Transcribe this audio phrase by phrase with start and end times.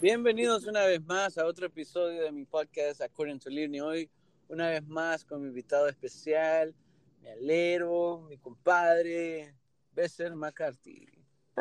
[0.00, 3.82] Bienvenidos una vez más a otro episodio de mi podcast According to Livni.
[3.82, 4.10] Hoy,
[4.48, 6.74] una vez más, con mi invitado especial,
[7.20, 9.54] mi alero, mi compadre,
[9.92, 11.06] Besser McCarthy.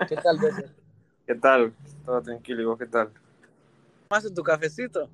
[0.08, 0.74] ¿Qué tal, Besser?
[1.28, 1.74] ¿Qué tal?
[2.06, 3.12] Todo tranquilo, ¿y vos qué tal?
[4.10, 5.10] ¿Más en tu cafecito?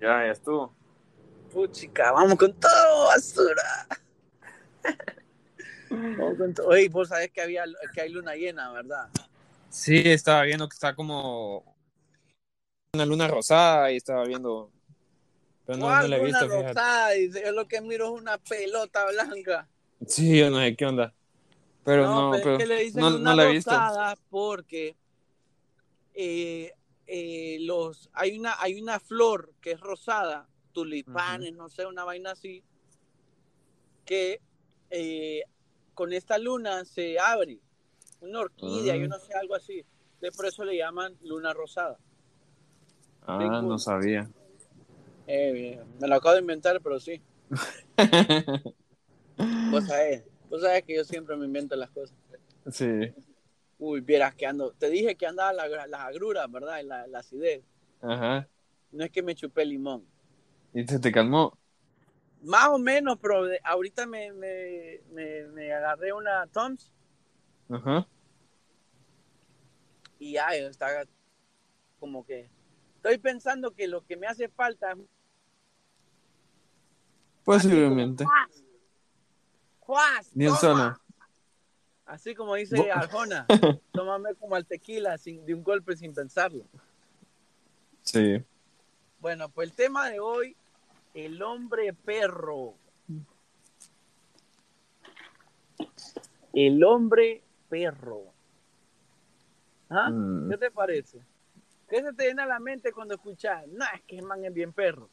[0.00, 0.72] Ya, ya estuvo.
[1.52, 3.88] Puchica, vamos con todo, basura.
[5.90, 6.68] Vamos con todo.
[6.68, 9.10] Oye, vos sabés que, había, que hay luna llena, ¿verdad?
[9.70, 11.69] Sí, estaba viendo que está como
[12.92, 14.70] una luna rosada y estaba viendo.
[15.64, 16.68] Pero no, no ¿Cuál la he luna visto, fíjate.
[16.68, 17.16] rosada?
[17.16, 19.68] Y yo lo que miro es una pelota blanca.
[20.06, 21.14] Sí, yo no sé qué onda.
[21.84, 23.70] Pero no, pero pero es que le dicen no, luna no la he visto.
[23.70, 24.96] rosada porque
[26.14, 26.72] eh,
[27.06, 32.32] eh, los, hay, una, hay una flor que es rosada, tulipanes, no sé, una vaina
[32.32, 32.62] así,
[34.04, 34.40] que
[34.90, 35.42] eh,
[35.94, 37.60] con esta luna se abre.
[38.20, 38.96] Una orquídea, Ah.
[38.96, 39.84] yo no sé, algo así.
[40.20, 41.98] De por eso le llaman luna rosada.
[43.30, 44.30] Ah, Big no sabía.
[45.26, 47.20] Eh, bien, me lo acabo de inventar, pero sí.
[49.70, 52.16] Vos sabés, vos sabés que yo siempre me invento las cosas.
[52.70, 53.12] sí.
[53.78, 54.72] Uy, vieras que ando.
[54.72, 56.82] Te dije que andaba la- las agruras, ¿verdad?
[56.84, 57.62] La, la acidez.
[58.02, 58.46] Ajá.
[58.92, 60.04] No es que me chupé limón.
[60.74, 61.56] ¿Y se te calmó?
[62.42, 66.92] Más o menos, pero ahorita me, me, me, me agarré una Toms
[67.70, 68.06] Ajá.
[70.18, 71.04] y ya está
[71.98, 72.50] como que.
[73.00, 74.94] Estoy pensando que lo que me hace falta.
[77.44, 78.24] Posiblemente.
[78.24, 78.30] Un
[80.36, 80.56] ¡Toma!
[80.58, 81.00] solo.
[82.04, 83.46] Así como dice Arjona.
[83.92, 86.66] Tómame como al tequila sin, de un golpe sin pensarlo.
[88.02, 88.44] Sí.
[89.18, 90.54] Bueno, pues el tema de hoy:
[91.14, 92.74] el hombre perro.
[96.52, 98.24] El hombre perro.
[99.88, 100.10] ¿Ah?
[100.10, 101.29] Mm, ¿Qué te parece?
[101.90, 103.66] ¿Qué se te viene a la mente cuando escuchas?
[103.66, 105.10] No, es que man es bien perro.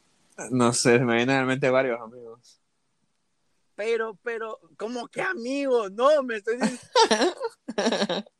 [0.50, 2.60] No sé, me vienen a la mente varios amigos.
[3.74, 5.90] Pero, pero, ¿cómo que amigo?
[5.90, 6.82] No, me estoy diciendo.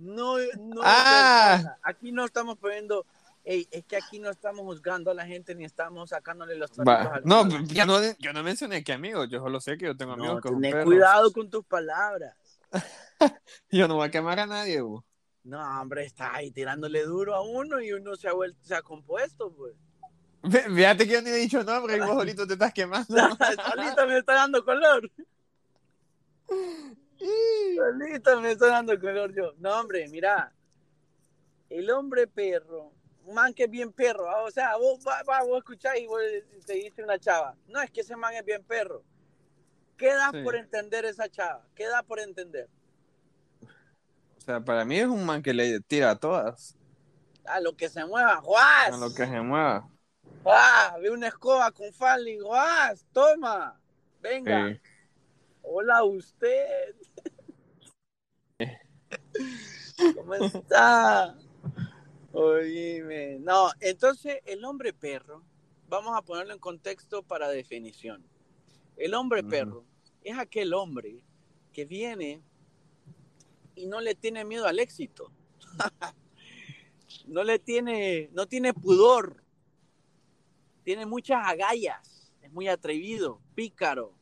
[0.00, 0.80] No, no.
[0.82, 1.52] Ah.
[1.56, 1.78] persona.
[1.82, 3.06] Aquí no estamos poniendo.
[3.44, 7.24] Ey, es que aquí no estamos juzgando a la gente ni estamos sacándole los trapitos
[7.24, 10.40] No, yo no, yo no mencioné que amigos, yo solo sé que yo tengo amigos
[10.44, 10.84] No, tené perros.
[10.86, 12.34] cuidado con tus palabras.
[13.70, 15.04] Yo no voy a quemar a nadie, bo.
[15.44, 18.82] No, hombre, está ahí tirándole duro a uno y uno se ha vuelto, se ha
[18.82, 19.74] compuesto, pues.
[20.42, 23.06] Fíjate que yo ni he dicho nombre y vos solito te estás quemando.
[23.72, 25.10] Solito me está dando color.
[27.18, 29.52] Solito me está dando color yo.
[29.58, 30.52] No, hombre, mira.
[31.70, 32.92] El hombre perro,
[33.24, 34.28] un man que es bien perro.
[34.30, 36.20] ah, O sea, vos, va, vos escuchás y vos
[36.66, 37.54] te dice una chava.
[37.68, 39.02] No, es que ese man es bien perro.
[39.96, 40.42] ¿Qué das Sí.
[40.42, 41.66] por entender esa chava?
[41.74, 42.68] ¿Qué da por entender?
[44.44, 46.76] O sea, para mí es un man que le tira a todas,
[47.46, 48.92] A lo que se mueva, ¡juas!
[48.92, 49.88] a lo que se mueva.
[50.44, 50.98] ¡Ah!
[51.00, 53.06] Ve una escoba con falda y ¡juas!
[53.14, 53.80] ¡Toma!
[54.20, 54.68] Venga.
[54.68, 54.80] Sí.
[55.62, 56.94] Hola, usted.
[60.14, 61.38] ¿Cómo está?
[62.32, 63.38] Oíme.
[63.40, 65.42] No, entonces el hombre perro,
[65.88, 68.22] vamos a ponerlo en contexto para definición.
[68.98, 69.86] El hombre perro
[70.22, 71.22] es aquel hombre
[71.72, 72.42] que viene
[73.74, 75.30] y no le tiene miedo al éxito.
[77.26, 79.42] no le tiene, no tiene pudor.
[80.82, 82.32] Tiene muchas agallas.
[82.42, 84.12] Es muy atrevido, pícaro,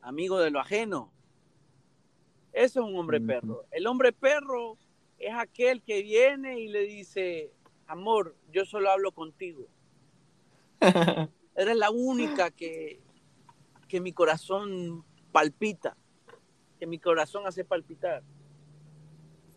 [0.00, 1.12] amigo de lo ajeno.
[2.52, 3.64] Eso es un hombre perro.
[3.70, 4.76] El hombre perro
[5.18, 7.52] es aquel que viene y le dice,
[7.86, 9.66] amor, yo solo hablo contigo.
[11.54, 13.00] Eres la única que,
[13.88, 15.96] que mi corazón palpita,
[16.78, 18.22] que mi corazón hace palpitar.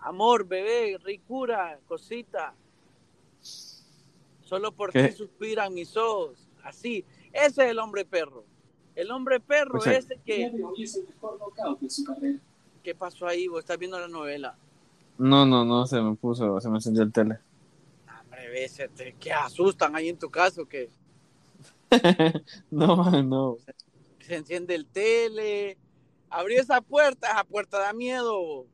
[0.04, 2.54] Amor, bebé, ricura, cosita.
[4.42, 5.08] Solo por ¿Qué?
[5.10, 6.48] ti suspiran mis ojos.
[6.64, 7.06] Así.
[7.32, 8.44] Ese es el hombre perro.
[8.96, 10.52] El hombre perro O sea- es el que...
[12.84, 13.48] ¿Qué pasó ahí?
[13.48, 14.56] ¿Vos estás viendo la novela?
[15.18, 17.40] No, no, no, se me puso, se me encendió el tele.
[18.22, 20.90] Hombre, ves, te- que asustan ahí en tu caso, que
[22.72, 23.58] no, man, no.
[24.20, 25.78] se enciende el tele.
[26.30, 28.66] Abrí esa puerta, esa puerta da miedo.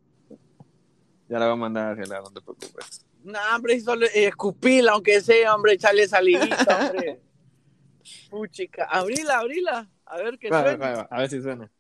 [1.30, 3.06] Ya la voy a mandar a arreglar, no te preocupes.
[3.24, 7.22] No, hombre, solo eh, escupila, aunque sea, hombre, echarle salivita, hombre.
[8.31, 10.78] Puchica, abrila, abrila, a ver qué Va, suena.
[10.96, 11.72] va, a ver si suena.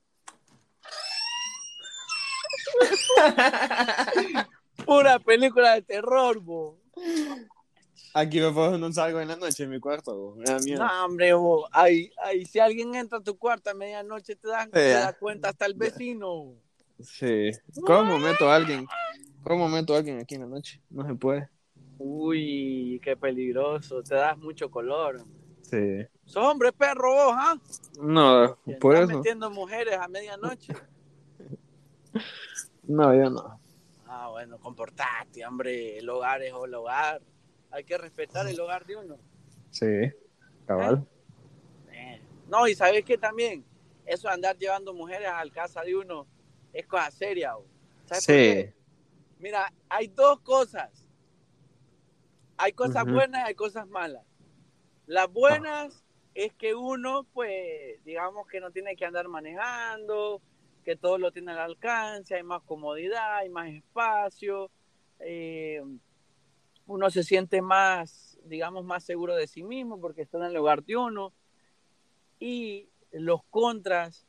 [4.85, 6.79] Pura película de terror, bo.
[8.13, 10.35] Aquí me puedo no salgo en la noche en mi cuarto, bo.
[10.35, 10.83] me da miedo.
[10.85, 11.67] No, hombre, bo.
[11.71, 15.49] Ay, ay, si alguien entra a tu cuarto a medianoche, te dan te das cuenta
[15.49, 16.53] hasta el vecino.
[16.99, 17.51] Sí.
[17.85, 18.85] ¿Cómo meto a alguien?
[19.43, 20.81] ¿Cómo meto a alguien aquí en la noche?
[20.89, 21.49] No se puede.
[21.97, 24.01] Uy, qué peligroso.
[24.03, 25.23] Te das mucho color.
[25.61, 26.05] Sí.
[26.25, 27.55] Sos hombre perro vos, ¿ah?
[27.99, 29.17] No, por andás eso.
[29.19, 30.73] metiendo mujeres a medianoche.
[32.83, 33.59] No, yo no.
[34.07, 35.99] Ah, bueno, comportate, hombre.
[35.99, 37.21] El hogar es el hogar.
[37.69, 39.17] Hay que respetar el hogar de uno.
[39.69, 39.85] Sí,
[40.65, 41.05] cabal.
[41.91, 42.19] Eh,
[42.49, 43.63] No, y sabes que también,
[44.07, 46.25] eso de andar llevando mujeres al casa de uno
[46.73, 47.55] es cosa seria.
[47.57, 47.65] ¿o?
[48.07, 48.41] ¿Sabes por Sí.
[48.41, 48.73] qué?
[49.39, 51.05] Mira, hay dos cosas.
[52.57, 54.25] Hay cosas buenas y hay cosas malas.
[55.07, 56.03] Las buenas
[56.35, 60.41] es que uno, pues, digamos que no tiene que andar manejando,
[60.83, 64.69] que todo lo tiene al alcance, hay más comodidad, hay más espacio,
[65.19, 65.81] eh,
[66.85, 70.83] uno se siente más, digamos, más seguro de sí mismo porque está en el lugar
[70.83, 71.33] de uno.
[72.39, 74.27] Y los contras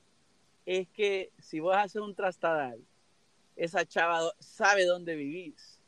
[0.67, 2.81] es que si vas a hacer un trastadal,
[3.57, 5.81] esa chava sabe dónde vivís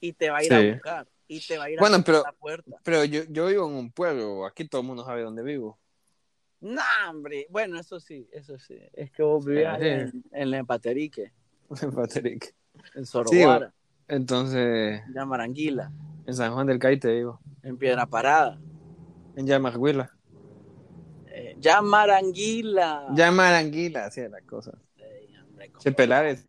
[0.00, 0.54] y te va a ir Sí.
[0.54, 2.76] a buscar y te va a ir Bueno, a pero- la puerta.
[2.84, 5.78] Pero yo, yo vivo en un pueblo, aquí todo el mundo sabe dónde vivo.
[6.60, 7.46] No, hombre.
[7.50, 8.78] Bueno, eso sí, eso sí.
[8.92, 9.86] Es que vos vivías Sí.
[9.86, 11.32] en, en la Empaterique,
[11.94, 12.54] Patrick.
[12.94, 13.72] en Soroguara,
[14.08, 15.92] Entonces, en Maranguila,
[16.26, 17.40] en San Juan del Caite vivo.
[17.62, 18.58] en Piedra Parada.
[19.36, 20.12] En Yamarhuila.
[21.26, 23.06] Eh, ya Maranguila.
[23.14, 24.72] Yamaranguila, así es la cosa.
[25.48, 26.46] Hombre, como- Chepelares.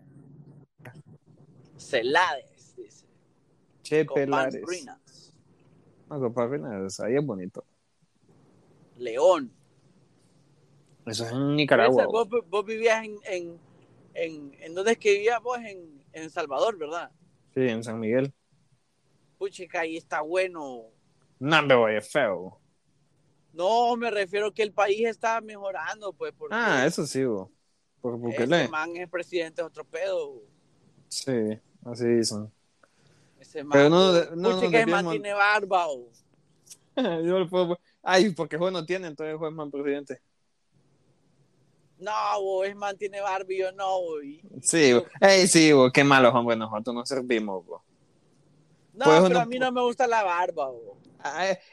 [1.79, 3.05] Celades, dice.
[3.05, 4.61] Copán Chepelares.
[4.61, 5.33] Ruinas.
[6.09, 7.63] No, Ruinas, ahí es bonito.
[8.97, 9.51] León.
[11.05, 12.05] Eso es en Nicaragua.
[12.05, 13.59] Vos, vos vivías en, en,
[14.13, 17.09] en, en dónde es que vivías vos en, en Salvador, ¿verdad?
[17.53, 18.33] Sí, en San Miguel.
[19.37, 20.83] Puchica, ahí está bueno.
[21.39, 22.59] No, me voy, es feo.
[23.53, 27.51] No, me refiero que el país está mejorando, pues, porque Ah, eso sí, bo.
[28.01, 28.67] Por ese Bukele.
[28.67, 30.41] man es presidente de otro pedo.
[31.07, 32.51] Sí, así dicen.
[33.39, 35.11] Ese Pero no- no man desviemos.
[35.11, 35.87] tiene barba.
[35.89, 36.07] o.
[36.97, 40.21] Yo le puedo- Ay, porque juez no tiene, entonces juez man presidente.
[41.97, 42.11] No,
[42.41, 43.99] bo, ese man tiene barba y yo no.
[44.01, 45.03] bo, y- Sí, bo.
[45.19, 47.83] Ey, sí, bo, qué malos hombres nosotros nos servimos, bo.
[48.93, 50.67] No, Pues pero uno- a mí no me gusta la barba.
[50.69, 50.97] bo.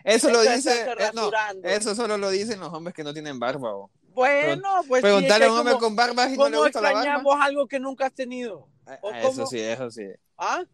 [0.02, 1.30] Eso lo Eso es dice, eh, no,
[1.62, 3.90] eso solo lo dicen los hombres que no tienen barba, bo.
[4.14, 6.80] Bueno, pues es Preguntarle que a un hombre con barba si no le ¿Cómo gusta
[6.80, 7.00] la barba.
[7.02, 8.66] extrañamos algo que nunca has tenido?
[9.00, 9.18] ¿O cómo?
[9.28, 10.06] Eso sí, eso sí.
[10.38, 10.64] ¿Ah?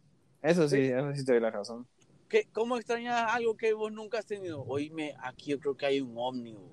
[0.41, 1.87] Eso sí, eso sí te doy la razón.
[2.29, 4.63] ¿Qué- ¿Cómo extrañas algo que vos nunca has tenido?
[4.63, 6.71] Oíme, aquí yo creo que hay un ómnibus.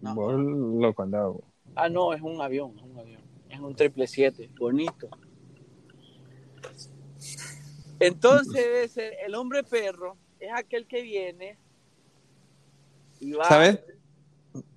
[0.00, 0.14] No.
[0.14, 1.34] Vos loco andaba.
[1.74, 3.20] Ah, no, es un avión, es un avión.
[3.48, 5.08] Es un triple siete, bonito.
[8.00, 11.58] Entonces, el hombre perro es aquel que viene
[13.20, 13.48] y va.
[13.48, 13.80] ¿Sabes?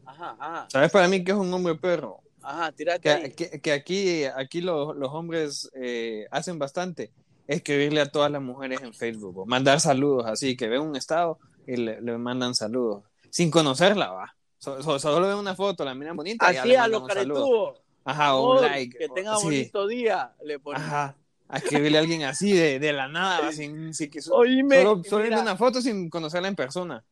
[0.05, 2.21] Ajá, ajá, ¿Sabes para mí que es un hombre perro?
[2.41, 3.31] Ajá, tírate Que, ahí.
[3.31, 7.11] que- que aquí, aquí los, los hombres eh, hacen bastante.
[7.47, 11.77] Escribirle a todas las mujeres en Facebook, mandar saludos así, que ven un estado y
[11.77, 13.03] le, le mandan saludos.
[13.31, 14.35] Sin conocerla, va.
[14.59, 17.07] So- so- solo ven una foto, la miran bonita y ya Así le a los
[17.07, 17.81] caretubos.
[18.05, 18.97] Ajá, o un like.
[18.97, 19.43] Que tenga sí.
[19.45, 20.81] bonito día, le ponen.
[20.81, 21.15] Ajá.
[21.47, 25.03] A escribirle a alguien así de, de la nada, sin, sin que so- Oíme, solo,
[25.03, 27.03] solo mira, una foto sin conocerla en persona.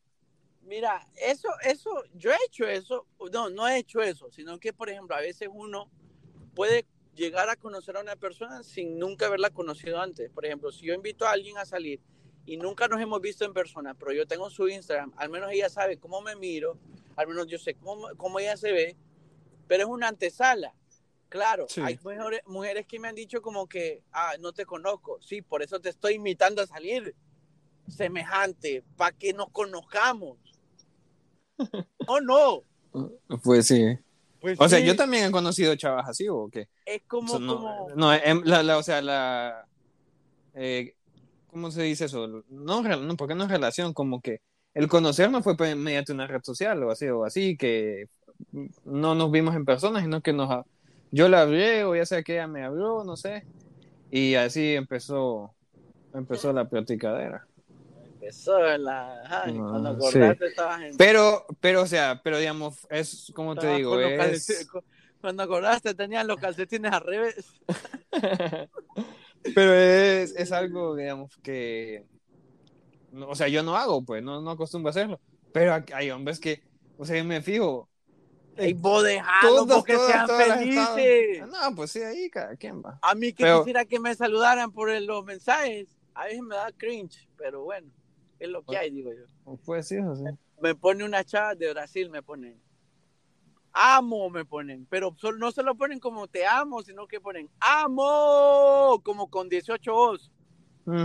[0.68, 4.90] Mira, eso, eso, yo he hecho eso, no, no he hecho eso, sino que, por
[4.90, 5.90] ejemplo, a veces uno
[6.54, 10.30] puede llegar a conocer a una persona sin nunca haberla conocido antes.
[10.30, 12.00] Por ejemplo, si yo invito a alguien a salir
[12.44, 15.70] y nunca nos hemos visto en persona, pero yo tengo su Instagram, al menos ella
[15.70, 16.78] sabe cómo me miro,
[17.16, 18.96] al menos yo sé cómo, cómo ella se ve,
[19.66, 20.74] pero es una antesala.
[21.30, 21.80] Claro, Sí.
[21.82, 25.62] hay mujeres, mujeres que me han dicho como que, ah, no te conozco, sí, por
[25.62, 27.14] eso te estoy invitando a salir,
[27.88, 30.38] semejante, para que nos conozcamos.
[32.06, 32.62] Oh, no.
[33.42, 33.98] Pues sí.
[34.40, 36.68] Pues O sea, yo también he conocido chavas así, ¿o qué?
[36.86, 39.66] Es como, no, como- no, em, la, la- o sea, la...
[40.54, 40.94] eh,
[41.48, 42.26] ¿Cómo se dice eso?
[42.48, 44.40] No, no, porque no es relación, como que
[44.74, 48.06] el conocernos fue mediante una red social o así, o así, que
[48.84, 50.64] no nos vimos en persona, sino que nos...
[51.10, 53.44] Yo la hablé, o ya sea que ella me habló, no sé,
[54.10, 55.56] y así empezó,
[56.14, 57.47] empezó la platicadera.
[58.90, 60.18] Ah, cuando sí.
[60.18, 60.96] acordaste estabas en...
[60.96, 64.68] Pero, pero, o sea, pero digamos, es como te digo, es...
[65.20, 67.44] Cuando acordaste tenían los calcetines al revés.
[69.54, 72.04] Pero es, es algo, digamos, que.
[73.26, 75.20] O sea, yo no hago, pues, no, no acostumbro a hacerlo.
[75.52, 76.62] Pero hay- hombres que,
[76.96, 77.88] o sea, yo me fijo.
[78.58, 81.38] Y vos dejalo porque sean felices.
[81.38, 82.98] estados- No, pues sí, ahí cada quien va.
[83.02, 86.70] A mí que Pero- quisiera que me saludaran por los mensajes, a veces me da
[86.76, 87.88] cringe, pero bueno,
[88.38, 89.56] es lo que hay, digo yo.
[89.64, 90.24] Pues sí, eso sí.
[90.60, 92.60] Me pone una chava de Brasil, me ponen.
[93.72, 99.00] Amo, me ponen, pero no se lo ponen como te amo, sino que ponen amo,
[99.04, 100.32] como con 18 voz.
[100.86, 101.04] Mm.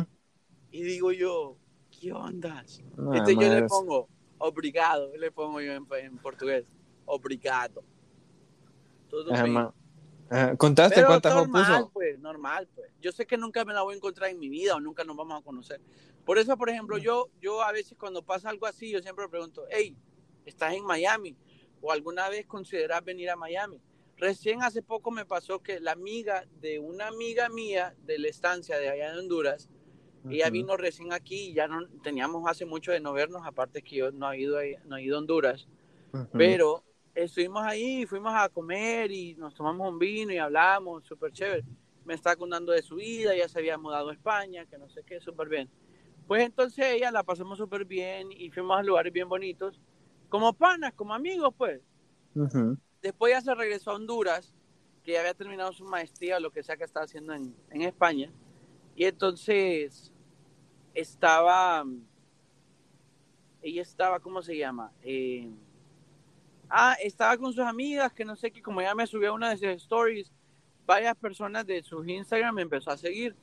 [0.71, 1.57] Y digo yo,
[1.91, 2.63] ¿qué onda?
[2.95, 4.09] No, Entonces yo le pongo,
[4.39, 6.65] obrigado, le pongo yo en, en portugués,
[7.05, 7.83] obrigado.
[9.09, 9.31] Todo
[10.33, 11.89] Ajá, ¿Contaste Pero cuántas normal, puso?
[11.93, 12.91] pues, normal, pues.
[12.99, 15.15] Yo sé que nunca me la voy a encontrar en mi vida o nunca nos
[15.15, 15.79] vamos a conocer.
[16.25, 19.65] Por eso, por ejemplo, yo, yo a veces cuando pasa algo así, yo siempre pregunto,
[19.69, 19.95] hey,
[20.43, 21.37] ¿estás en Miami?
[21.81, 23.79] ¿O alguna vez consideras venir a Miami?
[24.17, 28.79] Recién hace poco me pasó que la amiga de una amiga mía de la estancia
[28.79, 29.69] de allá de Honduras,
[30.27, 33.97] ella vino recién aquí y ya no teníamos hace mucho de no vernos, aparte que
[33.97, 35.67] yo no he ido, no he ido a Honduras.
[36.31, 36.83] Pero
[37.15, 41.63] estuvimos ahí, fuimos a comer y nos tomamos un vino y hablamos, súper chévere.
[42.05, 45.03] Me estaba contando de su vida, ya se había mudado a España, que no sé
[45.03, 45.69] qué, súper bien.
[46.27, 49.79] Pues entonces ella la pasamos súper bien y fuimos a lugares bien bonitos,
[50.29, 51.81] como panas, como amigos, pues.
[53.01, 54.53] Después ya se regresó a Honduras,
[55.03, 57.81] que ya había terminado su maestría o lo que sea que estaba haciendo en, en
[57.81, 58.31] España.
[58.95, 60.11] Y entonces
[60.93, 61.85] estaba,
[63.61, 64.91] ella estaba, ¿cómo se llama?
[65.03, 65.49] Eh,
[66.75, 69.57] ah, estaba con sus amigas, que no sé qué, como ella me subió una de
[69.57, 70.31] sus stories,
[70.87, 73.35] varias personas de sus Instagram me empezó a seguir.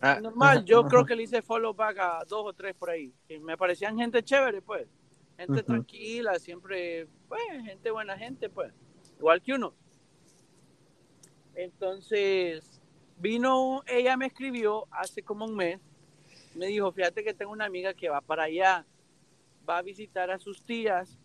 [0.00, 0.88] Ah, Normal, ajá, yo ajá.
[0.88, 4.22] creo que le hice follow back a dos o tres por ahí, me parecían gente
[4.22, 4.86] chévere, pues.
[5.36, 8.72] Gente tranquila, siempre, pues, gente buena gente, pues.
[9.18, 9.72] Igual que uno.
[11.54, 12.80] Entonces,
[13.18, 15.80] vino, ella me escribió hace como un mes,
[16.56, 18.84] me dijo, fíjate que tengo una amiga que va para allá,
[19.68, 21.20] va a visitar a sus tías,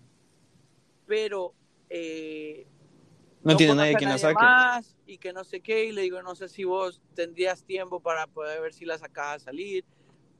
[1.05, 1.53] pero
[1.89, 2.65] eh,
[3.43, 4.35] No tiene nadie quien la saque.
[4.35, 7.99] más y que no sé qué, y le digo, no sé si vos tendrías tiempo
[7.99, 9.85] para poder ver si la sacas a salir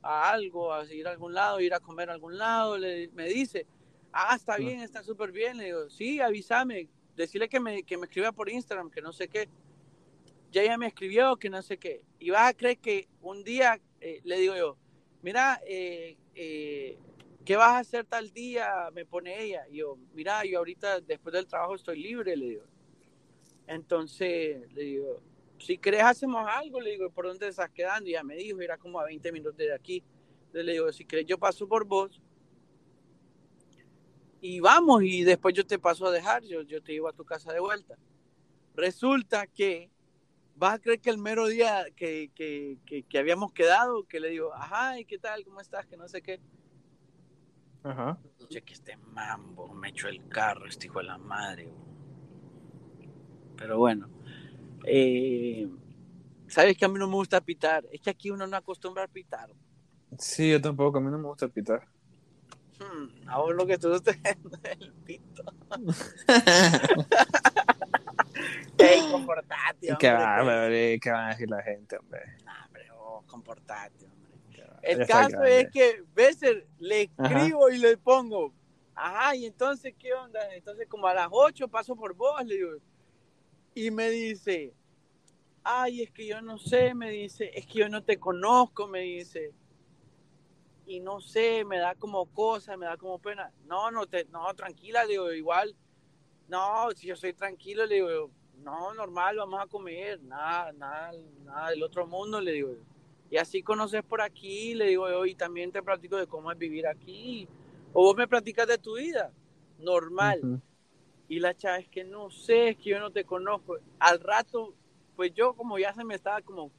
[0.02, 3.26] a algo, a ir a algún lado, ir a comer a algún lado, le, me
[3.28, 3.66] dice,
[4.12, 8.06] ah, está bien, está súper bien, le digo, sí, avísame, decirle que me, que me
[8.06, 9.48] escriba por Instagram, que no sé qué,
[10.52, 13.80] ya ella me escribió, que no sé qué, y vas a creer que un día
[14.00, 14.76] eh, le digo yo,
[15.22, 16.98] mira, eh, eh,
[17.44, 18.90] ¿qué vas a hacer tal día?
[18.92, 22.64] Me pone ella, y yo, mira, yo ahorita después del trabajo estoy libre, le digo.
[23.66, 25.20] Entonces le digo,
[25.58, 28.08] si crees hacemos algo, le digo, ¿por dónde estás quedando?
[28.08, 30.02] Y ya me dijo, era como a 20 minutos de aquí.
[30.46, 32.20] Entonces le digo, si crees yo paso por vos
[34.40, 37.24] y vamos y después yo te paso a dejar, yo, yo te llevo a tu
[37.24, 37.96] casa de vuelta.
[38.74, 39.90] Resulta que
[40.56, 44.30] vas a creer que el mero día que, que, que, que habíamos quedado, que le
[44.30, 45.44] digo, ajá, ¿y qué tal?
[45.44, 45.86] ¿Cómo estás?
[45.86, 46.40] Que no sé qué.
[47.84, 48.18] Ajá.
[48.48, 51.68] Che, que este mambo me echó el carro, este hijo de la madre.
[53.56, 54.08] Pero bueno,
[54.84, 55.68] eh,
[56.48, 57.86] sabes que a mí no me gusta pitar.
[57.92, 59.50] Es que aquí uno no acostumbra a pitar.
[60.18, 61.86] Sí, yo tampoco, a mí no me gusta pitar.
[62.78, 64.36] Hmm, a vos lo que te gusta es
[64.80, 65.44] el pito.
[68.78, 69.98] Ey, comportate, hombre.
[69.98, 70.98] ¿Qué va, hombre?
[71.00, 72.20] ¿Qué va a decir la gente, hombre?
[72.44, 74.23] Nah, hombre, vos, comportate, hombre.
[74.84, 77.28] El caso es que Besser le Ajá.
[77.28, 78.52] escribo y le pongo,
[78.94, 80.54] ajá, y entonces, ¿qué onda?
[80.54, 82.70] Entonces, como a las 8 paso por vos, le digo,
[83.74, 84.74] y me dice,
[85.62, 89.00] ay, es que yo no sé, me dice, es que yo no te conozco, me
[89.00, 89.52] dice,
[90.86, 93.50] y no sé, me da como cosa, me da como pena.
[93.66, 95.74] No, no, te, no, tranquila, le digo, igual,
[96.48, 98.30] no, si yo soy tranquilo, le digo,
[98.62, 101.12] no, normal, vamos a comer, nada, nada,
[101.42, 102.76] nada del otro mundo, le digo.
[103.34, 106.56] Y así conoces por aquí, le digo yo, y también te platico de cómo es
[106.56, 107.48] vivir aquí.
[107.92, 109.32] O vos me platicas de tu vida,
[109.80, 110.60] normal.
[111.28, 113.76] Y la chava es que no sé, es que yo no te conozco.
[113.98, 114.72] Al rato,
[115.16, 116.70] pues yo como ya se me estaba como,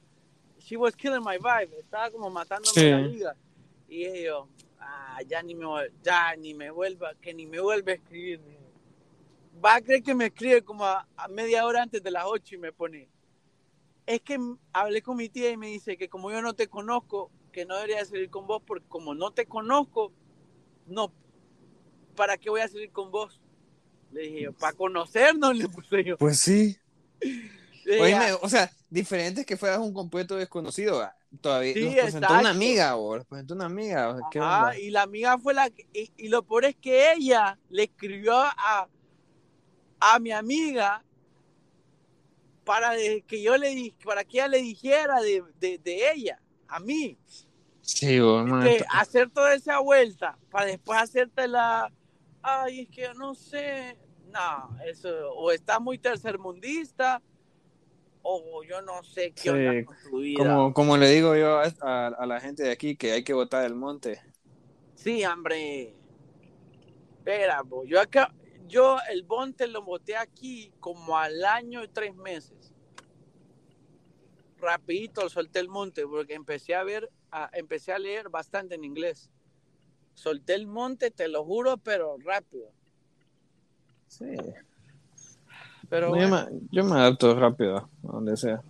[0.58, 2.88] she was killing my vibe, estaba como matándome Sí.
[2.90, 3.36] la liga.
[3.86, 4.48] Y yo,
[4.80, 5.66] ah, ya ni me,
[6.02, 8.40] ya ni me vuelva, que ni me vuelve a escribir.
[9.62, 12.54] Va a creer que me escribe como a, a media hora antes de las 8
[12.54, 13.10] y me pone,
[14.06, 14.38] es que
[14.72, 17.74] hablé con mi tía y me dice que como yo no te conozco, que no
[17.76, 20.12] debería salir con vos porque como no te conozco,
[20.86, 21.12] no,
[22.14, 23.40] ¿para qué voy a salir con vos?
[24.12, 26.16] Le dije yo, para conocernos, le puse yo.
[26.16, 26.76] Pues sí.
[28.00, 31.02] Oíme, o sea, diferente es que fueras un completo desconocido.
[31.02, 32.40] ah, Todavía Sí, nos presentó exacto.
[32.40, 34.08] una amiga, o nos presentó una amiga.
[34.10, 34.78] o sea, ¿Qué Ajá, onda?
[34.78, 38.34] y la amiga fue la que, y, y lo peor es que ella le escribió
[38.36, 38.88] a,
[40.00, 41.02] a mi amiga
[42.66, 42.92] para
[43.28, 47.18] que yo le para que ella le dijera de, de- de ella, a mí,
[47.80, 48.18] Sí,
[48.90, 51.92] hacer toda esa vuelta para después hacerte la,
[52.42, 53.96] ay, es que yo no sé,
[54.32, 57.22] no, eso, o está muy tercermundista,
[58.22, 60.42] o yo no sé qué Sí, onda con tu vida.
[60.48, 63.32] como, como le digo yo a, a- a la gente de aquí, que hay que
[63.34, 64.20] botar el monte.
[64.94, 65.94] Sí, hombre.
[67.18, 68.32] Espera, bo, yo acá,
[68.68, 72.55] yo el Bonte lo boté aquí como al año y tres meses.
[74.58, 79.30] Rapidito solté el monte porque empecé a ver a, empecé a leer bastante en inglés.
[80.14, 82.70] Solté el monte, te lo juro, pero rápido.
[84.08, 84.24] Sí.
[85.88, 88.62] Pero No, yo, me, yo me adapto rápido, donde sea.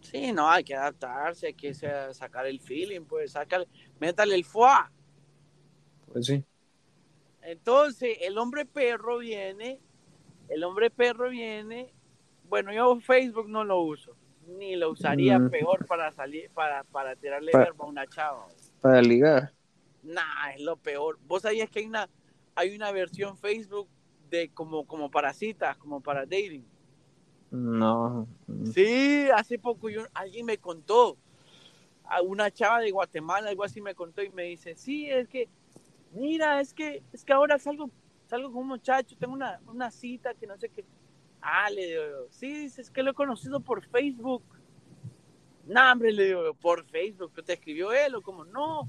[0.00, 3.66] sí, no, hay que adaptarse, hay que sa- sacar el feeling, pues, sácale,
[4.00, 4.90] métale el foie.
[6.12, 6.44] Pues sí.
[7.42, 9.80] Entonces, el hombre perro viene,
[10.48, 11.92] el hombre perro viene,
[12.48, 15.50] bueno, yo Facebook no lo uso, ni lo usaría Mm.
[15.50, 18.48] peor para salir, para, para tirarle Pa- verbo a una chava.
[18.80, 19.52] Para ligar.
[20.02, 21.18] Nah, es lo peor.
[21.26, 22.08] Vos sabías que hay una,
[22.54, 23.88] hay una versión Facebook
[24.28, 26.64] de como, como para citas, como para dating.
[27.50, 28.26] No.
[28.72, 31.16] Sí, hace poco yo, alguien me contó,
[32.04, 35.48] a una chava de Guatemala, algo así me contó y me dice, sí, es que,
[36.12, 37.90] mira, es que, es que ahora salgo,
[38.26, 40.84] salgo con un muchacho, tengo una, una cita que no sé qué.
[41.46, 44.42] Ah, le digo, yo, sí, dice, es que lo he conocido por Facebook.
[45.66, 48.46] No, hombre, le digo, yo, por Facebook, ¿te escribió él o como?
[48.46, 48.88] No,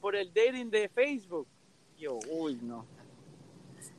[0.00, 1.48] por el dating de Facebook.
[1.96, 2.84] Yo, uy, no.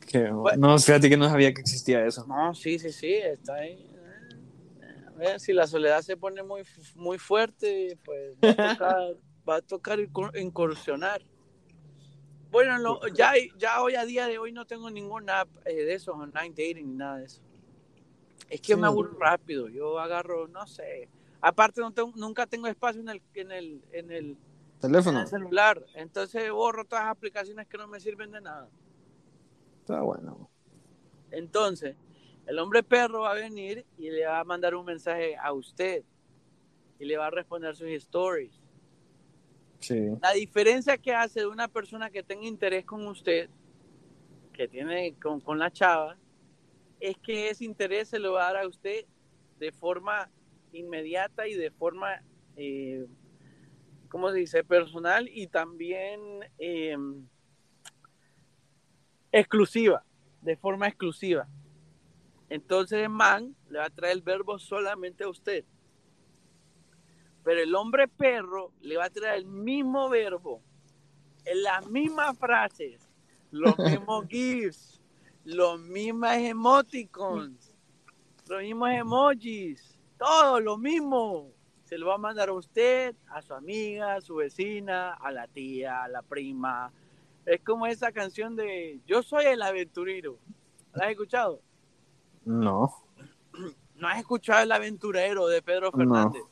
[0.06, 0.68] Que- Bueno.
[0.68, 2.24] no, fíjate que no sabía que existía eso.
[2.26, 3.84] No, sí, sí, sí, está ahí.
[5.08, 6.62] A ver, si la soledad se pone muy,
[6.94, 9.16] muy fuerte, pues va a tocar,
[9.48, 11.20] va a tocar incur- incursionar.
[12.52, 15.94] Bueno, lo- ya, ya hoy a día de hoy no tengo ninguna app eh, de
[15.94, 17.42] esos online dating ni nada de eso.
[18.48, 18.80] Es que Sí.
[18.80, 21.08] me aburro rápido, yo agarro, no sé.
[21.40, 24.38] Aparte, no tengo- nunca tengo espacio en el, en el, en el, en
[24.80, 25.20] Teléfono.
[25.20, 28.68] el celular, entonces borro todas las aplicaciones que no me sirven de nada.
[29.80, 30.48] Está bueno.
[31.30, 31.96] Entonces,
[32.46, 36.02] el hombre perro va a venir y le va a mandar un mensaje a usted
[36.98, 38.58] y le va a responder sus stories.
[39.80, 40.08] Sí.
[40.20, 43.48] La diferencia que hace de una persona que tenga interés con usted,
[44.52, 46.16] que tiene con, con la chava,
[47.00, 49.04] es que ese interés se lo va a dar a usted
[49.58, 50.30] de forma
[50.72, 52.22] inmediata y de forma,
[52.56, 53.06] eh,
[54.08, 56.20] ¿cómo se dice?, personal y también
[56.58, 56.96] eh,
[59.32, 60.04] exclusiva,
[60.42, 61.48] de forma exclusiva.
[62.48, 65.64] Entonces el man le va a traer el verbo solamente a usted.
[67.44, 70.62] Pero el hombre perro le va a traer el mismo verbo,
[71.44, 73.08] en las mismas frases,
[73.50, 74.97] los mismos GIFs,
[75.48, 77.74] los mismos emoticons,
[78.48, 81.50] los mismos emojis, todo lo mismo.
[81.84, 85.46] Se lo va a mandar a usted, a su amiga, a su vecina, a la
[85.46, 86.92] tía, a la prima.
[87.46, 90.38] Es como esa canción de Yo soy el aventurero.
[90.92, 91.62] ¿La has escuchado?
[92.44, 92.92] No.
[93.96, 95.96] ¿No has escuchado el aventurero de Pedro No.
[95.96, 96.42] Fernández?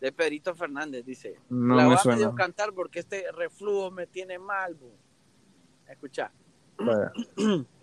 [0.00, 1.40] De Pedrito Fernández, dice.
[1.48, 4.76] No la me voy a cantar porque este reflujo me tiene mal.
[4.76, 4.92] bo.
[5.88, 6.30] Escucha.
[6.78, 7.12] Vaya.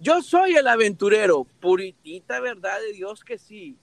[0.00, 3.78] Yo soy el aventurero, puritita verdad de Dios que sí.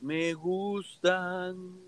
[0.00, 1.80] Me gustan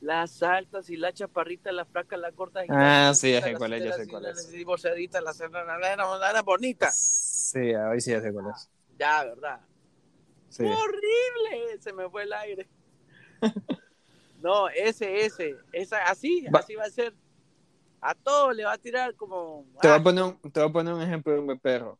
[0.00, 2.64] las altas y las chaparritas, las flacas, las cortas.
[2.64, 4.52] y Ah, sí, ya sé cuál es, ya sé cuál las es.
[4.52, 6.96] divorciaditas, las las bonitas.
[6.96, 8.70] Sí, hoy sí ya sé cuál es.
[8.98, 9.60] Ya, ¿verdad?
[10.48, 10.64] Sí.
[10.64, 12.68] horrible, se me fue el aire.
[14.42, 16.60] No, ese, ese, esa, así, Va.
[16.60, 17.14] así va a ser.
[18.00, 19.66] A todo le va a tirar como.
[19.80, 21.98] Te voy, ah, a poner un, te voy a poner un ejemplo de un perro.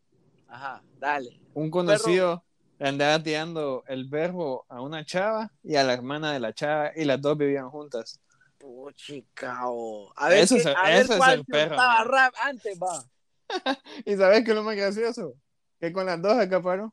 [0.51, 1.41] Ajá, dale.
[1.55, 2.45] Un conocido
[2.79, 6.91] le andaba tirando el verbo a una chava y a la hermana de la chava
[6.97, 8.21] y las dos vivían juntas.
[8.59, 10.13] Puchicao.
[10.17, 12.35] A ver, Eso qué- es el- a ver eso es cuál el perro, estaba rap
[12.43, 13.05] antes, va.
[14.05, 15.35] ¿Y sabes qué es lo más gracioso?
[15.79, 16.93] Que con las dos acaparó.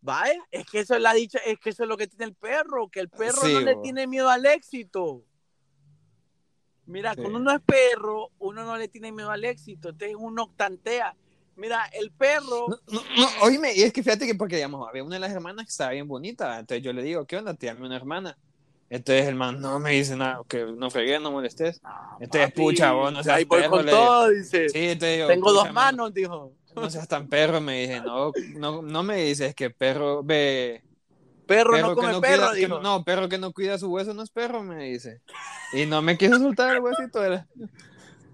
[0.00, 2.34] Vaya, es que eso es la dicha, es que eso es lo que tiene el
[2.34, 3.82] perro, que el perro Sí, no le bo.
[3.82, 5.24] tiene miedo al éxito.
[6.84, 7.20] Mira, Sí.
[7.22, 11.16] cuando uno es perro, uno no le tiene miedo al éxito, entonces uno tantea.
[11.56, 15.02] Mira, el perro, No, no, no, oíme, y es que fíjate que porque, digamos, había
[15.02, 17.54] una de las hermanas que estaba bien bonita, entonces yo le digo, ¿qué onda?
[17.54, 18.36] Tírame una hermana.
[18.88, 21.80] Entonces el man no me dice nada, que no fregué, no molestes.
[22.20, 24.68] Entonces, papi, pucha, vos no seas ahí voy perro, con todo, dice.
[24.68, 26.52] Sí, entonces yo, Tengo dos man, manos, dijo.
[26.76, 30.82] No seas tan perro, me dice, no, no, no me dices que perro, ve,
[31.46, 32.68] Perro, perro no que come no perro, cuida, que dijo.
[32.68, 35.20] no, no, perro que no cuida su hueso no es perro, me dice.
[35.72, 37.46] Y no me quiso soltar el huesito, era.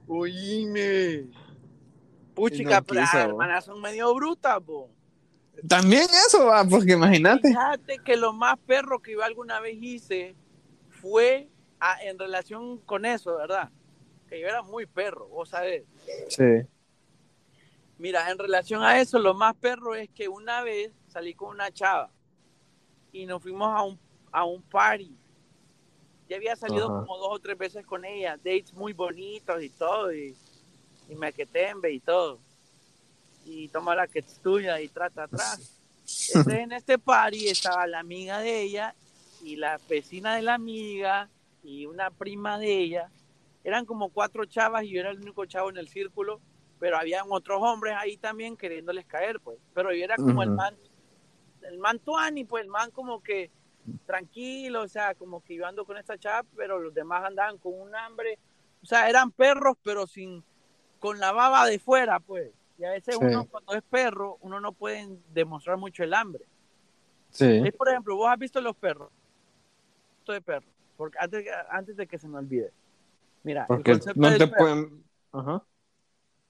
[0.09, 1.25] Oíme.
[2.35, 4.90] Puchica, no pero las hermanas son medio brutas, po.
[5.68, 7.49] También eso va, porque imagínate.
[7.49, 10.35] Fíjate que lo más perro que yo alguna vez hice
[10.88, 13.71] fue a- en relación con eso, ¿verdad?
[14.29, 15.85] Que yo era muy perro, vos sabés.
[16.29, 16.45] Sí.
[17.99, 21.71] Mira, en relación a eso, lo más perro es que una vez salí con una
[21.71, 22.11] chava
[23.12, 23.99] y nos fuimos a un,
[24.33, 25.14] a un party.
[26.29, 27.01] Ya había salido Ajá.
[27.07, 30.35] como dos o tres veces con ella, dates muy bonitos y todo, y,
[31.09, 32.41] y mequetembe y todo.
[33.45, 35.79] Y toma la que es tuya y trata atrás.
[36.29, 38.95] Entonces en este party estaba la amiga de ella
[39.43, 41.29] y la vecina de la amiga
[41.62, 43.11] y una prima de ella.
[43.65, 46.41] Eran como cuatro chavas y yo era el único chavo en el círculo,
[46.79, 49.59] pero habían otros hombres ahí también queriéndoles caer, pues.
[49.75, 50.57] Pero yo era como el Ujú.
[50.57, 50.77] man,
[51.62, 53.51] el man tuani, pues el man como que
[54.07, 57.81] tranquilo, o sea, como que yo ando con esta chava, pero los demás andaban con
[57.81, 58.38] un hambre,
[58.83, 60.45] o sea, eran perros, pero sin,
[61.03, 62.53] con la baba de fuera, pues.
[62.79, 63.25] Y a veces Sí.
[63.25, 66.45] uno cuando es perro, uno no puede demostrar mucho el hambre.
[67.31, 67.61] Sí.
[67.67, 69.11] Es, por ejemplo, vos has visto los perros.
[70.21, 70.69] Esto de perro.
[70.97, 72.73] Porque antes, antes de que se me olvide.
[73.43, 75.05] Mira, el concepto no te perro pueden.
[75.33, 75.65] Ajá.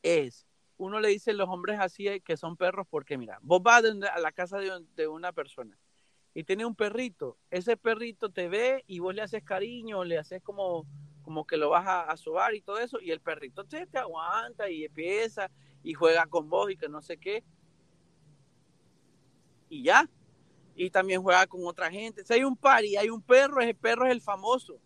[0.03, 3.62] es, uno le dice a los hombres así eh, que son perros porque, mira, vos
[3.62, 5.79] vas de- a la casa de, un- de una persona
[6.35, 7.38] y tiene un perrito.
[7.51, 10.85] Ese perrito te ve y vos le haces cariño, le haces como,
[11.23, 13.01] como que lo vas a, a sobar y todo eso.
[13.01, 15.51] Y el perrito te, te aguanta y empieza
[15.83, 17.43] y juega con vos y que no sé qué.
[19.69, 20.09] Y ya.
[20.75, 22.25] Y también juega con otra gente.
[22.25, 24.79] Si hay un par y hay un perro, ese perro es el famoso.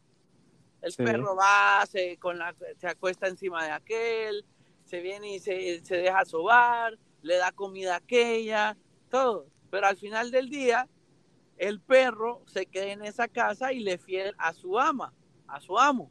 [0.82, 1.02] El Sí.
[1.02, 4.44] perro va, se, con la, se acuesta encima de aquel,
[4.84, 8.76] se viene y se, se deja sobar, le da comida a aquella,
[9.10, 9.46] todo.
[9.70, 10.88] Pero al final del día,
[11.56, 15.12] el perro se queda en esa casa y le fiel a su ama,
[15.48, 16.10] a su amo.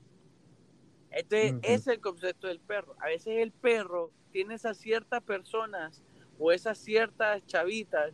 [1.16, 1.60] Este Ujú.
[1.64, 2.94] es el concepto del perro.
[3.00, 6.04] A veces el perro tiene esas ciertas personas
[6.38, 8.14] o esas ciertas chavitas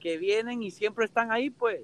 [0.00, 1.82] que vienen y siempre están ahí, pues.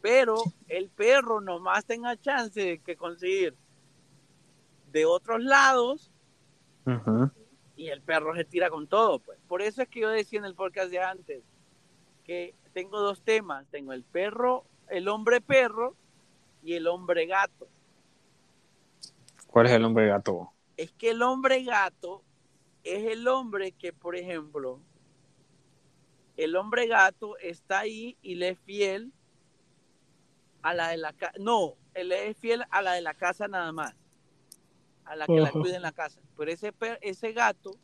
[0.00, 0.36] Pero
[0.68, 3.54] el perro nomás tenga chance de que conseguir
[4.90, 6.10] de otros lados
[7.76, 9.38] y el perro se tira con todo, pues.
[9.46, 11.42] Por eso es que yo decía en el podcast de antes
[12.24, 13.66] que tengo dos temas.
[13.70, 15.94] Tengo el perro, el hombre perro
[16.62, 17.68] y el hombre gato.
[19.56, 20.52] ¿Cuál es el hombre gato?
[20.76, 22.22] Es que el hombre gato
[22.84, 24.82] es el hombre que, por ejemplo,
[26.36, 29.14] el hombre gato está ahí y le es fiel
[30.60, 31.32] a la de la casa.
[31.40, 33.94] No, él es fiel a la de la casa nada más.
[35.06, 36.20] A la que la cuida en la casa.
[36.36, 37.78] Pero ese, per- ese gato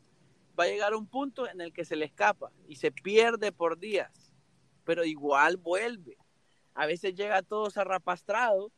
[0.60, 3.50] va a llegar a un punto en el que se le escapa y se pierde
[3.50, 4.34] por días.
[4.84, 6.18] Pero igual vuelve.
[6.74, 8.70] A veces llega todo zarrapastrado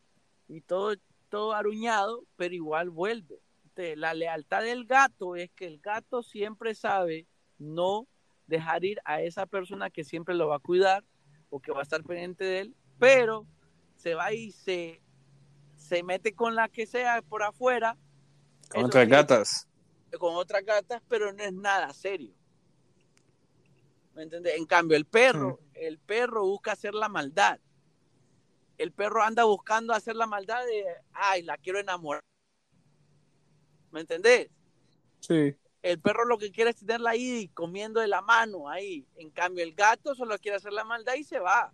[0.46, 0.94] y todo,
[1.34, 3.40] todo aruñado, pero igual vuelve.
[3.64, 7.26] Entonces, la lealtad del gato es que el gato siempre sabe
[7.58, 8.06] no
[8.46, 11.02] dejar ir a esa persona que siempre lo va a cuidar
[11.50, 13.48] o que va a estar pendiente de él, pero
[13.96, 15.02] se va y se,
[15.76, 17.96] se mete con la que sea por afuera,
[18.68, 19.10] Con otras sí.
[19.10, 19.68] gatas.
[20.20, 22.32] con otras gatas, pero no es nada serio.
[24.14, 24.54] ¿Me entiendes?
[24.56, 27.58] En cambio, el perro, el perro busca hacer la maldad.
[28.78, 32.22] El perro anda buscando hacer la maldad de, ay, la quiero enamorar.
[33.90, 34.50] ¿Me entendés?
[35.20, 35.56] Sí.
[35.82, 39.06] El perro lo que quiere es tenerla ahí comiendo de la mano ahí.
[39.16, 41.72] En cambio, el gato solo quiere hacer la maldad y se va.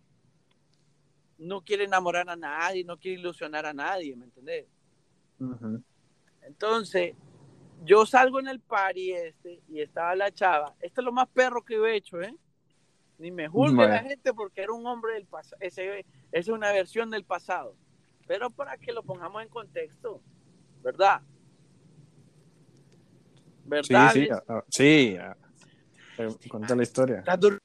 [1.38, 4.66] No quiere enamorar a nadie, no quiere ilusionar a nadie, ¿me entendés?
[6.42, 7.14] Entonces,
[7.84, 10.74] yo salgo en el party este y estaba la chava.
[10.80, 12.34] Esto es lo más perro que yo he hecho, ¿eh?
[13.20, 13.92] Ni me juzgue Bueno.
[13.92, 15.56] la gente porque era un hombre del pasado.
[15.61, 17.76] Ese, esa es una versión del pasado.
[18.26, 20.22] Pero para que lo pongamos en contexto,
[20.83, 21.20] ¿verdad?
[23.83, 24.12] Sí, ¿Verdad?
[24.12, 25.16] sí, ah, ah, sí.
[25.20, 25.37] ah.
[26.16, 27.18] Pero Cuenta la historia.
[27.18, 27.59] ¿Estás dur-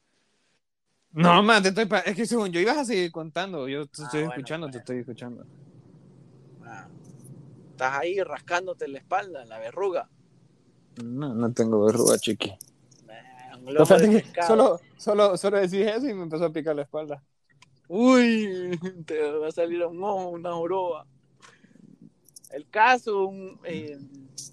[1.13, 3.69] No, man, te estoy es que según yo ibas a seguir contando.
[3.69, 5.45] Yo te Ah, estoy bueno, escuchando, te estoy escuchando.
[6.65, 6.89] Ah,
[7.71, 10.09] Estás ahí rascándote la espalda, la verruga.
[11.01, 12.53] No, no tengo verruga, chiqui.
[13.71, 14.47] Lomo de pescado.
[14.47, 17.23] solo, solo, solo decís eso y me empezó a picar la espalda.
[17.87, 21.05] Uy, te va a salir un ojo, una joroba.
[22.51, 23.97] El caso, un, eh,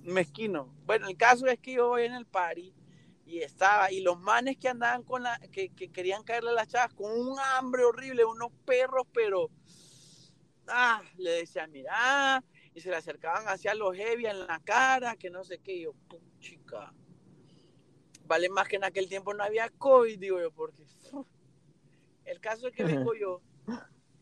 [0.05, 0.75] mezquino.
[0.87, 2.75] Bueno, el caso es que yo voy en el party
[3.25, 6.69] y estaba, y los manes que andaban con la, que, que querían caerle a las
[6.69, 9.51] chavas con un hambre horrible, unos perros, pero,
[10.69, 12.45] ah, le decían, mira,
[12.75, 15.83] y se le acercaban hacia los heavy en la cara, que no sé qué, y
[15.85, 15.95] yo,
[16.41, 16.93] chica,
[18.33, 20.83] vale más que en aquel tiempo no había COVID, digo yo, porque
[22.25, 23.43] el caso es que vengo yo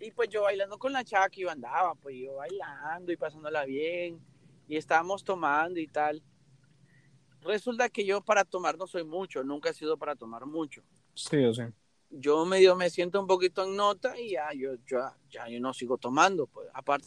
[0.01, 3.65] y pues yo bailando con la chava que yo andaba, pues yo bailando y pasándola
[3.65, 4.21] bien
[4.67, 6.21] y estábamos tomando y tal.
[7.43, 10.83] Resulta que yo para tomar no soy mucho, nunca he sido para tomar mucho.
[11.15, 11.63] Sí, o sí.
[12.11, 15.73] Yo medio me siento un poquito en nota y ya yo, ya, ya yo no
[15.73, 17.07] sigo tomando, pues aparte.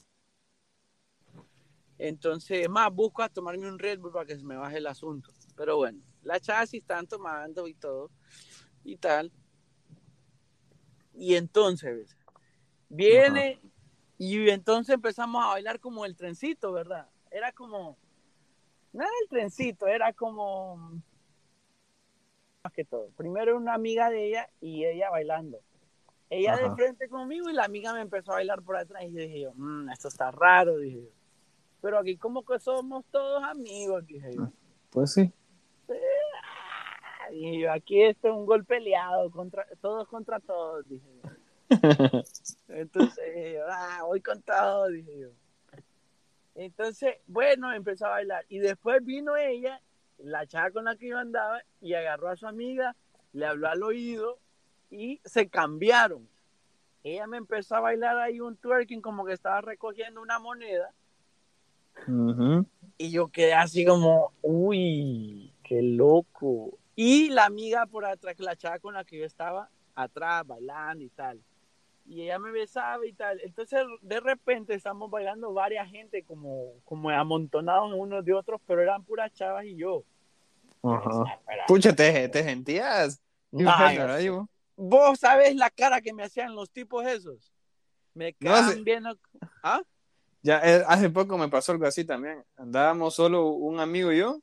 [1.97, 5.29] Entonces, más busco a tomarme un Red Bull para que se me baje el asunto.
[5.57, 8.09] Pero bueno, las chavas sí están tomando y todo
[8.83, 9.31] y tal.
[11.13, 12.17] Y entonces,
[12.89, 13.61] viene
[14.17, 17.07] y entonces empezamos a bailar como el trencito, ¿verdad?
[17.29, 17.97] Era como,
[18.93, 21.01] no era el trencito, era como,
[22.63, 23.09] más que todo.
[23.17, 25.59] Primero una amiga de ella y ella bailando.
[26.29, 29.19] ella de frente conmigo y la amiga me empezó a bailar por atrás y yo
[29.19, 31.09] dije yo, "Mm, esto está raro, dije yo.
[31.79, 34.51] Pero aquí como que somos todos amigos, dije yo.
[34.89, 35.31] Pues sí.
[37.33, 41.29] Dije yo, aquí esto es un gol peleado, contra, todos contra todos, dije yo.
[42.67, 45.29] Entonces, dije yo, ah, voy con todo, dije yo.
[46.55, 48.45] Entonces, bueno, empezó a bailar.
[48.49, 49.81] Y después vino ella,
[50.19, 52.95] la chava con la que yo andaba, y agarró a su amiga,
[53.31, 54.37] le habló al oído
[54.91, 56.29] y se cambiaron.
[57.03, 60.93] Ella me empezó a bailar ahí un twerking como que estaba recogiendo una moneda.
[62.97, 66.77] Y yo quedé así como, uy, qué loco.
[66.95, 71.09] Y la amiga por atrás, la chava con la que yo estaba, atrás, bailando y
[71.09, 71.41] tal.
[72.05, 73.39] Y ella me besaba y tal.
[73.41, 79.03] Entonces, de repente, estamos bailando varias gente como, como amontonados unos de otros, pero eran
[79.03, 80.03] puras chavas y yo.
[80.83, 81.39] Ajá.
[81.67, 83.21] Pucha, te, te sentías.
[83.65, 84.29] Ay, ahí,
[84.75, 85.19] vos.
[85.19, 87.53] Sabés la cara que me hacían los tipos esos.
[88.13, 88.83] Me No, quedaban sí.
[88.83, 89.17] viendo.
[89.63, 89.81] ¿Ah?
[90.41, 92.43] Ya, eh, hace poco me pasó algo así también.
[92.57, 94.39] Andábamos solo un amigo y yo.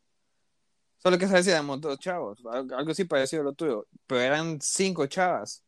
[1.02, 2.38] Solo que sabes, éramos dos chavos.
[2.46, 3.86] Algo así parecido a lo tuyo.
[4.06, 5.64] Pero eran cinco chavas.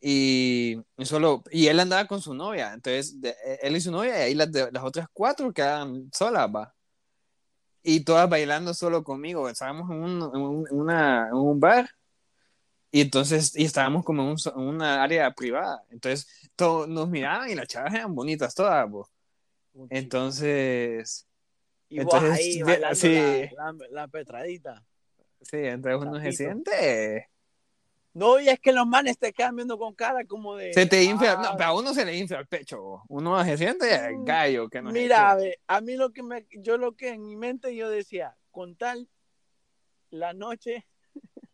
[0.00, 2.72] Y, y solo, y él andaba con su novia.
[2.74, 6.10] Entonces, de- eh, él y su novia, y ahí las, de- las otras cuatro quedaban
[6.12, 6.74] solas, va.
[7.82, 9.48] Y todas bailando solo conmigo.
[9.48, 11.88] Estábamos en un, en un, en una, en un bar.
[12.90, 15.82] Y entonces, y estábamos como en, un una área privada.
[15.90, 19.08] Entonces, todos nos miraban y las chavas eran bonitas todas, vos.
[19.90, 21.26] Entonces,
[21.88, 23.14] y vos entonces, ahí de- bailando sí.
[23.56, 24.84] la, la- la petradita.
[25.42, 27.28] sí, entonces uno se siente.
[28.14, 30.72] No, y es que los manes te quedan viendo con cara como de.
[30.72, 32.80] Se te infla, ah, no, pero a uno se le infla el pecho.
[32.80, 33.02] vos.
[33.08, 36.46] Uno se siente Mm, gallo que no Mira, a ver, a mí lo que me.
[36.52, 39.06] Yo lo que en mi mente yo decía, con tal
[40.10, 40.86] la noche,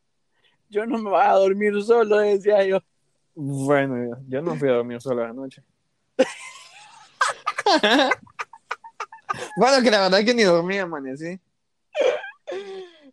[0.69, 2.79] yo no me voy a dormir solo, decía yo.
[3.35, 5.65] Bueno, yo no fui a dormir solo la noche.
[9.57, 11.41] bueno, que la verdad es que ni dormí, amanecí.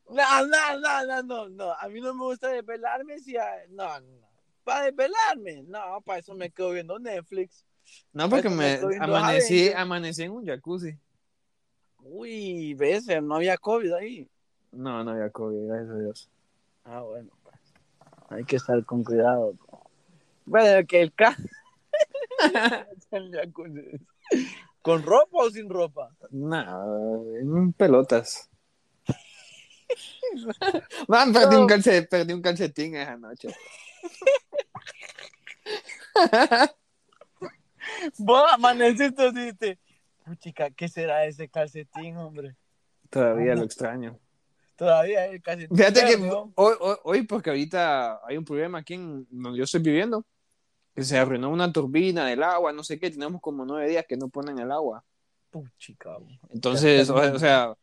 [0.09, 1.73] No, no, no, no, no, no.
[1.73, 3.37] A mí no me gusta desvelarme si.
[3.37, 4.27] a- No, no.
[4.63, 7.65] Para desvelarme, no, para eso me quedo viendo Netflix.
[8.13, 10.95] No, porque me me amanecí, amanecí en un jacuzzi.
[12.01, 14.27] Uy, ves, no había COVID ahí.
[14.71, 16.29] No, no había COVID, gracias a Dios.
[16.85, 17.55] Ah, bueno, pues.
[18.29, 19.53] Hay que estar con cuidado.
[20.45, 21.41] Bueno, que el caso.
[24.81, 26.15] ¿Con ropa o sin ropa?
[26.31, 28.49] No, en pelotas.
[31.07, 31.61] Man, perdí, No.
[31.61, 33.49] un calce- perdí un calcetín esa noche.
[38.19, 39.79] Vos amaneciste y dijiste,
[40.25, 42.55] puchica, ¿qué será ese calcetín, hombre?
[43.09, 44.19] Todavía lo extraño.
[44.75, 45.75] Todavía el calcetín.
[45.75, 46.15] Fíjate que
[46.55, 50.23] hoy, hoy, hoy, porque ahorita hay un problema aquí en donde yo estoy viviendo,
[50.99, 54.17] que se arruinó una turbina del agua, no sé qué, tenemos como nueve días que
[54.17, 55.03] no ponen el agua.
[55.49, 56.17] Puchica.
[56.49, 57.73] Entonces, o, sea,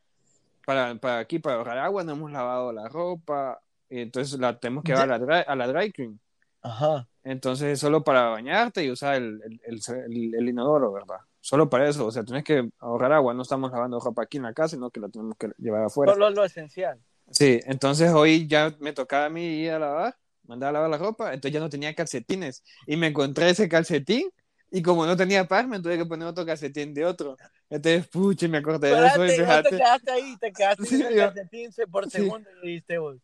[0.64, 4.84] para, para aquí, para ahorrar agua, no hemos lavado la ropa, y entonces la tenemos
[4.84, 6.20] que llevar a la, dry, a la dry clean.
[6.62, 7.08] Ajá.
[7.24, 11.20] Entonces, es solo para bañarte y usar el, el, el, inodoro, ¿verdad?
[11.40, 14.44] Solo para eso, o sea, tienes que ahorrar agua, no estamos lavando ropa aquí en
[14.44, 16.12] la casa, sino que la tenemos que llevar afuera.
[16.12, 17.00] Solo lo esencial.
[17.30, 20.98] Sí, entonces hoy ya me tocaba a mí ir a lavar, mandar a lavar la
[20.98, 24.28] ropa, entonces ya no tenía calcetines y me encontré ese calcetín
[24.70, 27.36] y como no tenía par me tuve que poner otro calcetín de otro.
[27.70, 29.76] Entonces, pucha, me acordé de eso y Espérate, vos te fíjate.
[29.76, 32.10] quedaste ahí, te quedaste Sí, en el calcetín por Sí.
[32.18, 33.16] segundo y dijiste vos,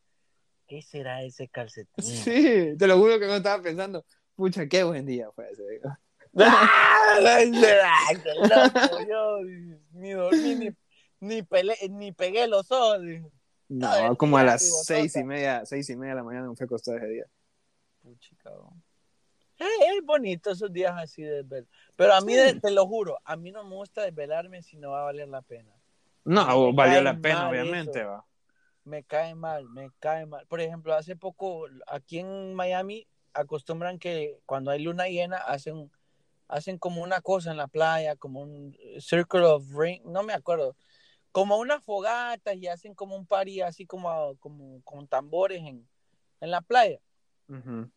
[0.66, 2.04] ¿qué será ese calcetín?
[2.04, 4.04] Sí, te lo juro que no estaba pensando,
[4.36, 5.62] pucha, qué buen día fue ese.
[6.38, 7.38] ¡Ah!
[9.92, 10.70] Ni dormí, ni,
[11.20, 13.00] ni, pele- ni pegué los ojos.
[13.74, 16.64] No, como a las seis y media, seis y media de la mañana me fui
[16.64, 17.24] a acostar ese día.
[18.02, 18.74] Puchica, vos.
[19.58, 19.64] Eh,
[19.96, 21.68] Es bonito esos días así de desvelar.
[21.96, 22.60] Pero a mí, Sí.
[22.60, 25.40] te lo juro, a mí no me gusta desvelarme si no va a valer la
[25.42, 25.70] pena.
[26.24, 28.08] No, Me valió la pena, obviamente, eso.
[28.08, 28.26] va.
[28.84, 30.46] Me cae mal, me cae mal.
[30.48, 35.90] Por ejemplo, hace poco aquí en Miami acostumbran que cuando hay luna llena hacen,
[36.48, 40.76] hacen como una cosa en la playa, como un circle of ring, no me acuerdo,
[41.32, 45.88] como unas fogatas y hacen como un party así como, como con tambores en,
[46.40, 47.00] en la playa.
[47.48, 47.90] Ujú.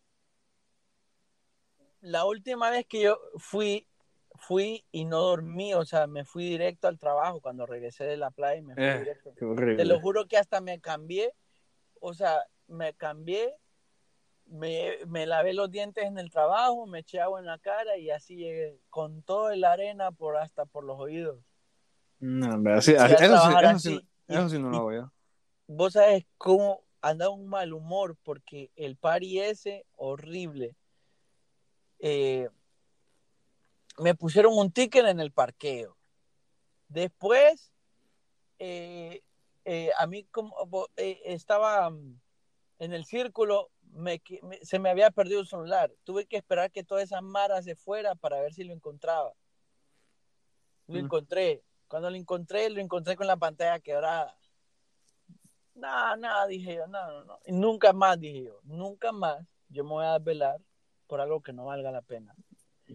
[2.02, 3.88] La última vez que yo fui,
[4.36, 8.32] fui y no dormí, o sea, me fui directo al trabajo cuando regresé de la
[8.32, 9.34] playa y me fui Eh, directo.
[9.76, 11.34] Te lo juro que hasta me cambié,
[12.00, 13.56] o sea, me cambié,
[14.46, 18.12] me, me lavé los dientes en el trabajo, me eché agua en la cara y
[18.12, 21.40] así llegué con toda la arena por hasta por los oídos.
[22.28, 23.94] No, hombre, así- eso, sí, eso, sí, así,
[24.28, 25.12] y- eso sí no lo hago yo.
[25.68, 30.76] Vos sabes cómo andaba un mal humor porque el party ese horrible.
[32.00, 32.50] eh,
[33.98, 35.96] me pusieron un ticket en el parqueo.
[36.90, 37.72] Después,
[38.60, 39.22] eh,
[39.64, 40.54] eh, a mí como
[40.98, 42.20] estaba mm,
[42.80, 45.92] en el círculo, me, qui- me- se me había perdido el celular.
[46.04, 49.34] Tuve que esperar que toda esa mara se fuera para ver si lo encontraba.
[50.88, 51.06] Lo Mm.
[51.06, 51.64] encontré.
[51.96, 54.38] Cuando lo encontré, lo encontré con la pantalla quebrada.
[55.76, 57.40] No, no, dije yo, no, no, no.
[57.46, 60.60] Y nunca más, dije yo, nunca más yo me voy a desvelar
[61.08, 62.36] por algo que no valga la pena.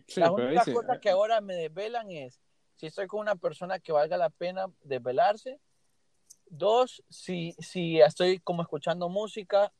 [0.07, 0.75] Sí, Las únicas sí.
[0.75, 2.43] cosas que ahora me desvelan es
[2.77, 5.59] si estoy con una persona que valga la pena desvelarse.
[6.45, 9.73] Dos, si, si estoy como escuchando música.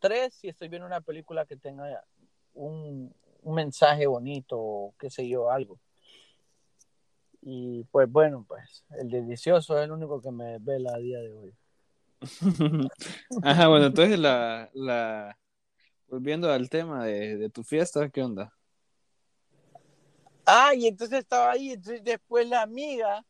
[0.00, 2.04] Tres, si estoy viendo una película que tenga
[2.52, 5.80] un, un mensaje bonito o qué sé yo, algo.
[7.48, 11.32] Y pues bueno, pues el delicioso es el único que me desvela a día de
[11.32, 11.54] hoy.
[13.44, 15.38] Ajá, bueno, entonces la, la,
[16.08, 18.52] volviendo al tema de, de tu fiesta, ¿qué onda?
[20.44, 23.24] Ah, y entonces estaba ahí, entonces después la amiga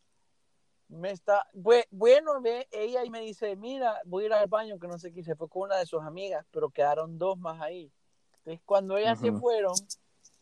[0.88, 4.78] me está, bue- bueno, ve, ella y me dice, mira, voy a ir al baño,
[4.78, 7.60] que no sé qué, se fue con una de sus amigas, pero quedaron dos más
[7.60, 7.92] ahí.
[8.38, 9.74] Entonces cuando ellas se fueron,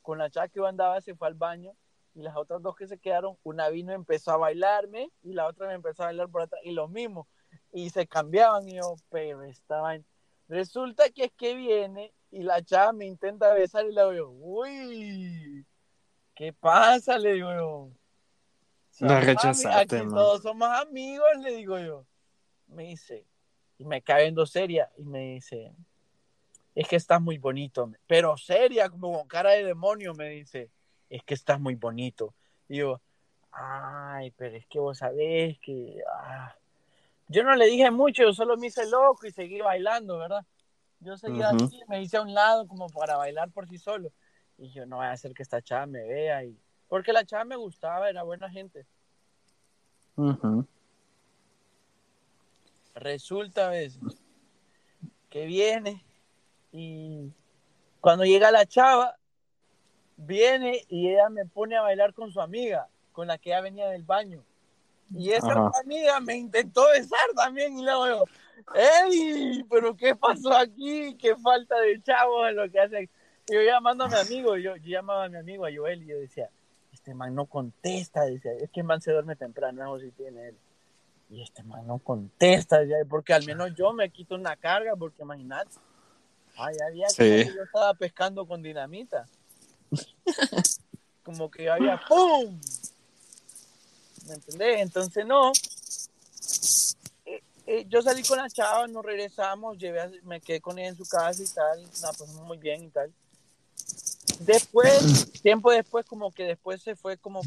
[0.00, 1.72] con la chava que yo andaba, se fue al baño,
[2.14, 5.46] y las otras dos que se quedaron, una vino y empezó a bailarme, y la
[5.46, 7.28] otra me empezó a bailar por atrás, y lo mismo,
[7.72, 10.04] y se cambiaban, y yo, pero estaban,
[10.48, 15.66] resulta que es que viene, y la chava me intenta besar, y le digo, uy,
[16.34, 17.18] ¿qué pasa?
[17.18, 17.90] Le digo yo.
[19.00, 20.14] La Somos rechazaste, Aquí man.
[20.14, 22.06] todos somos amigos, le digo yo.
[22.68, 23.26] Me dice,
[23.76, 25.74] y me cae viendo seria, y me dice,
[26.76, 30.70] es que estás muy bonito, pero seria, como con cara de demonio, me dice,
[31.14, 32.34] es que estás muy bonito.
[32.68, 33.00] Y yo,
[33.52, 36.02] ay, pero es que vos sabés que...
[36.12, 36.56] ah".
[37.28, 40.44] Yo no le dije mucho, yo solo me hice loco y seguí bailando, ¿verdad?
[40.98, 41.64] Yo seguía Ujú.
[41.64, 44.10] así, me hice a un lado como para bailar por sí solo.
[44.58, 46.44] Y yo, no voy a hacer que esta chava me vea.
[46.44, 46.58] Y...
[46.88, 48.84] Porque la chava me gustaba, era buena gente.
[52.96, 54.02] Resulta a veces
[55.30, 56.04] que viene
[56.72, 57.32] y
[58.00, 59.16] cuando llega la chava,
[60.16, 63.88] viene y ella me pone a bailar con su amiga, con la que ya venía
[63.88, 64.42] del baño.
[65.12, 65.70] Y esa Ajá.
[65.82, 68.24] amiga me intentó besar también y luego yo,
[68.74, 69.64] ¡Ey!
[69.68, 71.16] ¿Pero qué pasó aquí?
[71.16, 73.10] ¡Qué falta de chavos en lo que hacen!
[73.48, 76.06] Y yo llamando a mi amigo, yo, yo llamaba a mi amigo, a Joel, y
[76.06, 76.48] yo decía,
[76.92, 80.48] este man no contesta, decía, es que el man se duerme temprano, eso sí tiene
[80.48, 80.56] él.
[81.28, 85.22] Y este man no contesta, decía, porque al menos yo me quito una carga, porque
[85.22, 85.76] imagínate,
[86.56, 87.16] ay, había Sí.
[87.22, 89.26] que yo estaba pescando con dinamita.
[91.22, 92.60] como que había ¡pum!
[94.26, 94.80] ¿Me entendés?
[94.80, 95.52] Entonces no.
[97.26, 100.88] Eh, eh, yo salí con la chava, nos regresamos, llevé a- me quedé con ella
[100.88, 103.12] en su casa y tal, la pasamos muy bien y tal.
[104.40, 107.40] Después, tiempo después, como que después se fue como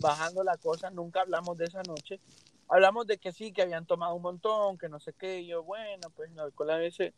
[0.00, 2.20] bajando la cosa, nunca hablamos de esa noche.
[2.68, 5.62] Hablamos de que sí, que habían tomado un montón, que no sé qué, y yo,
[5.62, 7.12] bueno, pues el alcohol a veces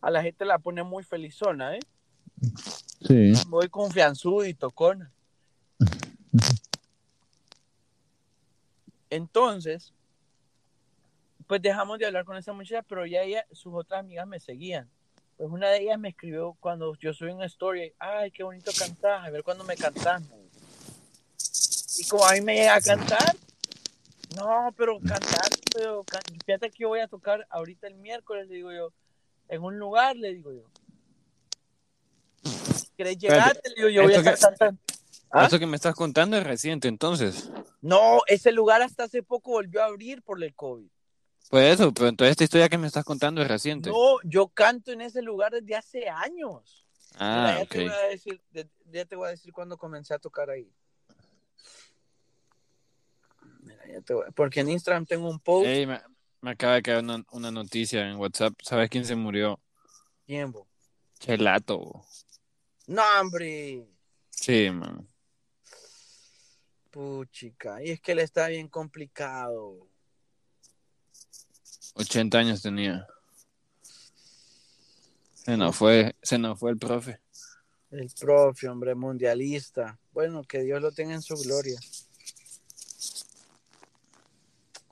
[0.00, 1.80] a la gente la pone muy felizona, ¿eh?
[3.06, 3.32] Sí.
[3.48, 5.10] Muy confianzudo y tocona.
[9.10, 9.92] Entonces,
[11.46, 14.90] pues dejamos de hablar con esa muchacha, pero ya ella, sus otras amigas me seguían.
[15.36, 19.26] Pues una de ellas me escribió cuando yo subí una story, ay, qué bonito cantás,
[19.26, 19.88] a ver cuándo me dice.
[21.98, 23.36] Y como a mí me llega a cantar,
[24.36, 26.04] no, pero cantar, pero
[26.44, 28.92] fíjate que yo voy a tocar ahorita el miércoles, le digo yo,
[29.48, 30.64] en un lugar, le digo yo.
[32.96, 33.68] ¿Querés llegarte?
[33.70, 34.80] Le digo, yo voy a estar que- cantando.
[35.30, 35.46] ¿Ah?
[35.46, 37.50] Eso que me estás contando es reciente, entonces.
[37.80, 40.88] No, ese lugar hasta hace poco volvió a abrir por el COVID.
[41.50, 43.90] Pues eso, pero entonces esta historia que me estás contando es reciente.
[43.90, 46.86] No, yo canto en ese lugar desde hace años.
[47.14, 47.68] Mira, ah, ya ok.
[47.70, 50.72] te voy a decir, de- ya te voy a decir cuándo comencé a tocar ahí.
[53.62, 55.66] Mira, ya te voy- porque en Instagram tengo un post.
[55.66, 56.00] Me,
[56.40, 58.54] me acaba de caer una, una noticia en WhatsApp.
[58.62, 59.60] ¿Sabes quién se murió?
[60.26, 60.66] Tiempo.
[61.18, 61.78] Chelato.
[61.78, 62.06] bo.
[62.86, 63.86] No, hombre.
[64.30, 65.08] Sí, man.
[66.90, 67.82] Puchica.
[67.82, 69.88] Y es que le está bien complicado.
[71.94, 73.06] 80 años tenía.
[75.34, 77.20] Se nos fue, se nos fue el profe.
[77.90, 79.98] El profe, hombre, mundialista.
[80.12, 81.78] Bueno, que Dios lo tenga en su gloria.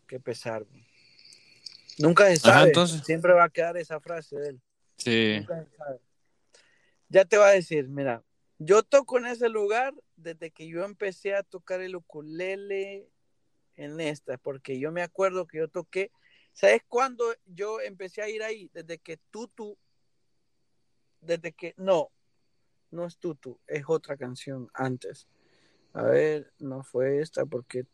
[0.07, 0.66] Qué pesar.
[1.99, 2.66] Nunca se Ajá, sabe.
[2.68, 3.03] entonces.
[3.05, 4.62] Siempre va a quedar esa frase de él.
[4.97, 5.36] Sí.
[5.38, 6.01] Nunca se sabe.
[7.13, 8.25] Ya te voy a decir, mira,
[8.59, 13.07] yo toco en ese lugar desde que yo empecé a tocar el ukulele
[13.77, 16.11] en esta, porque yo me acuerdo que yo toqué,
[16.55, 18.71] ¿sabes cuándo yo empecé a ir ahí?
[18.73, 19.77] Desde que Tutu,
[21.21, 22.11] desde que, no,
[22.91, 25.29] No es Tutu, es otra canción antes.
[25.93, 27.85] A ver, no fue esta porque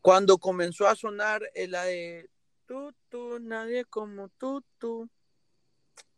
[0.00, 2.30] cuando comenzó a sonar eh, la de
[2.66, 5.10] Tutu, nadie como Tutu.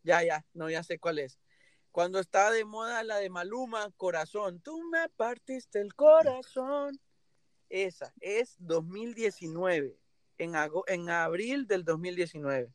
[0.04, 1.40] Ya, ya, no, ya sé cuál es.
[1.96, 7.00] Cuando estaba de moda la de Maluma, Corazón, tú me partiste el corazón.
[7.70, 9.96] Esa es 2019,
[10.36, 10.52] en,
[10.88, 12.68] en abril del 2019.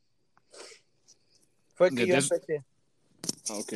[1.76, 2.64] Fue que yo empecé.
[3.48, 3.74] Ah, ok.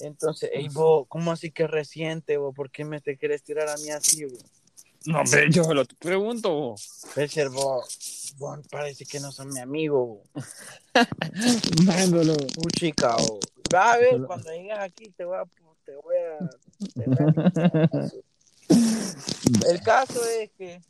[0.00, 2.52] Entonces, ey, vos, ¿cómo así que reciente, vos?
[2.56, 4.44] ¿Por qué me te quieres tirar a mí así, vos?
[5.06, 6.74] No, hombre, yo lo pregunto.
[7.14, 10.44] Besser, vos, vos parece que no son mi amigo, vos.
[11.86, 12.32] Mándalo.
[12.32, 13.16] Un chica.
[13.74, 15.44] Va a ver, cuando llegues aquí te voy a...
[15.84, 16.48] Te voy a
[16.94, 18.10] te voy a-
[19.70, 20.80] El caso es que...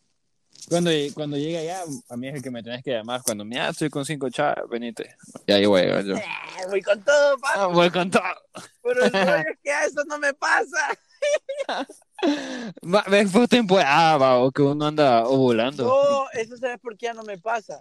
[0.69, 3.23] Cuando, cuando llegue allá, a mí es el que me tenés que llamar.
[3.25, 5.17] Cuando me ah, estoy con cinco chavas, venite.
[5.47, 6.17] Y ahí voy a llegar yo.
[6.17, 6.23] "Eh,
[6.69, 8.23] voy con todo, pa", Ah, voy con todo.
[8.83, 10.99] pero el es que eso no me pasa.
[13.09, 15.85] Ves por temporada, o que uno anda ovulando.
[15.85, 17.79] No, eso sabes por qué ya no me pasa.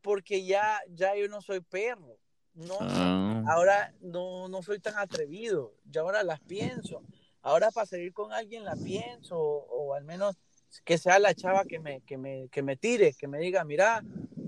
[0.00, 2.16] Porque ya, ya yo no soy perro.
[2.54, 3.42] No, Ah.
[3.48, 5.74] ahora no, no soy tan atrevido.
[5.90, 7.02] Ya ahora las pienso.
[7.42, 9.38] Ahora para salir con alguien la pienso.
[9.38, 10.36] O, o al menos
[10.84, 14.02] que sea la chava que me, que me, que me tire, que me diga, mira,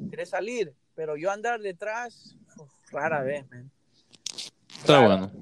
[0.09, 0.75] quieres salir.
[0.95, 3.71] Pero yo andar detrás, uf, rara vez, man.
[4.77, 5.07] Está Rara.
[5.07, 5.33] bueno.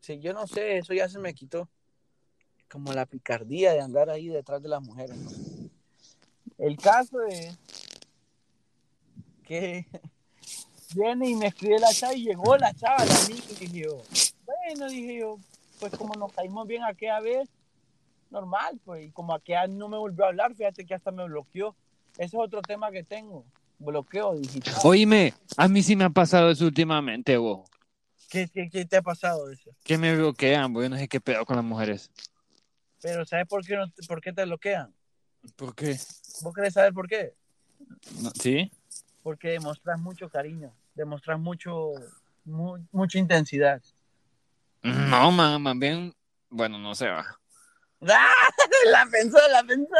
[0.00, 1.68] Sí, yo no sé, eso ya se me quitó.
[2.70, 5.16] Como la picardía de andar ahí detrás de las mujeres.
[5.16, 5.30] ¿no?
[6.58, 7.56] El caso es
[9.42, 9.86] que
[10.94, 14.02] viene y me escribe la chava y llegó la chava, la amiga, y dije yo,
[14.44, 15.38] bueno, dije yo,
[15.80, 17.48] pues como nos caímos bien aquella vez,
[18.30, 21.74] normal, pues, y como aquella no me volvió a hablar, fíjate que hasta me bloqueó.
[22.14, 23.44] Ese es otro tema que tengo,
[23.78, 24.74] bloqueo digital.
[24.84, 27.68] Oíme, a mí sí me ha pasado eso últimamente, vos.
[28.30, 29.70] ¿Qué, qué, qué te ha pasado eso?
[29.84, 30.82] Que me bloquean, vos.
[30.82, 32.10] Yo no sé qué pedo con las mujeres.
[33.00, 34.92] Pero ¿sabes por qué, no te- por qué te bloquean?
[35.56, 35.96] ¿Por qué?
[36.42, 37.34] ¿Vos querés saber por qué?
[38.20, 38.70] No, ¿Sí?
[39.22, 41.92] porque demostras mucho cariño, demostras mucho,
[42.44, 43.80] mu- mucha intensidad.
[44.82, 46.14] No, más bien,
[46.50, 47.24] bueno, no sé, va.
[48.08, 48.32] ¡Ah!
[48.92, 49.92] La pensó, la pensó.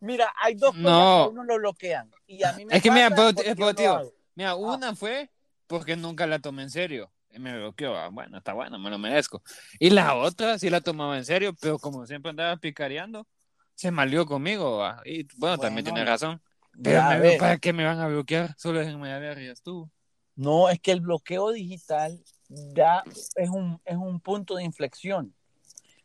[0.00, 1.24] Mira, hay dos cosas No.
[1.26, 2.10] que uno lo bloquean.
[2.26, 4.12] Y a mí me Es que mira, es positivo.
[4.34, 5.30] Mira, una fue
[5.66, 7.10] porque nunca la tomé en serio.
[7.30, 7.96] Y me bloqueó.
[7.96, 9.42] ah, Bueno, está bueno, me lo merezco.
[9.78, 13.26] Y la otra sí la tomaba en serio, pero como siempre andaba picareando,
[13.74, 14.84] se malió conmigo.
[15.04, 16.42] Y bueno, también tiene razón.
[16.82, 17.38] Pero me-.
[17.38, 18.54] ¿para qué me van a bloquear?
[18.58, 19.90] Solo déjenme de ver y ya estuvo.
[20.36, 23.02] No, es que el bloqueo digital ya
[23.36, 25.34] es un, es un punto de inflexión.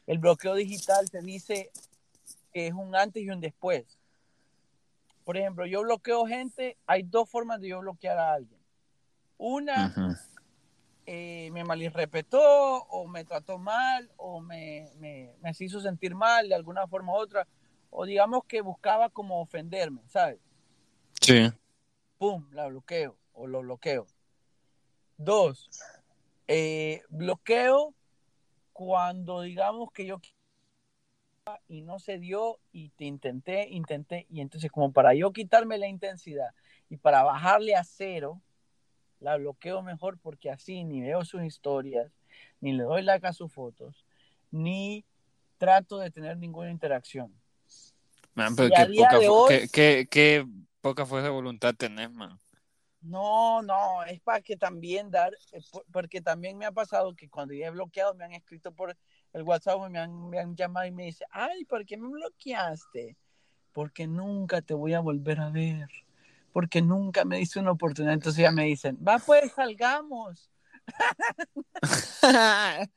[0.06, 1.72] El bloqueo digital se dice
[2.52, 3.98] que es un antes y un después.
[5.24, 8.60] Por ejemplo, yo bloqueo gente, hay dos formas de yo bloquear a alguien.
[9.38, 10.18] Una,
[11.06, 12.42] eh, me malinterpretó
[12.84, 17.18] o me trató mal o me, me, me hizo sentir mal de alguna forma u
[17.18, 17.48] otra.
[17.92, 20.40] O digamos que buscaba como ofenderme, ¿sabes?
[21.22, 21.52] Sí.
[22.18, 24.08] pum, la bloqueo o lo bloqueo.
[25.22, 25.70] Dos,
[26.48, 27.94] eh, bloqueo
[28.72, 30.22] cuando digamos que yo
[31.68, 35.88] y no se dio y te intenté, intenté y entonces como para yo quitarme la
[35.90, 36.52] intensidad
[36.90, 38.42] y para bajarle a cero,
[39.20, 42.10] la bloqueo mejor porque así ni veo sus historias,
[42.62, 44.06] ni le doy like a sus fotos,
[44.52, 45.04] ni
[45.58, 47.34] trato de tener ninguna interacción.
[48.36, 50.48] Man, pero qué poca, hoy- qué- qué- qué
[50.80, 52.40] poca fuerza de voluntad tenés, man.
[53.02, 57.30] No, no, es para que también dar, eh, por- porque también me ha pasado que
[57.30, 58.98] cuando ya he bloqueado me han escrito por
[59.34, 63.16] el WhatsApp, me han, me han llamado y me dice, ay, ¿por qué me bloqueaste?
[63.72, 65.88] Porque nunca te voy a volver a ver,
[66.52, 68.16] porque nunca me diste una oportunidad.
[68.16, 70.52] Entonces ya me dicen, va pues, salgamos.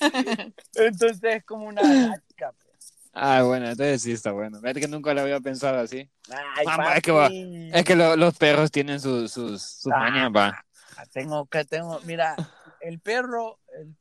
[0.74, 2.69] Entonces es como una pues.
[3.12, 4.60] Ah, bueno, entonces sí está bueno.
[4.60, 6.08] Fíjate que nunca lo había pensado así.
[6.56, 7.70] Ay, Mamá, es que va- papi.
[7.72, 9.98] Es que lo- los perros tienen sus, sus, sus Ah.
[9.98, 10.64] mañas, va.
[10.96, 12.36] Ah, Tengo que tengo, mira,
[12.80, 13.96] el perro, el,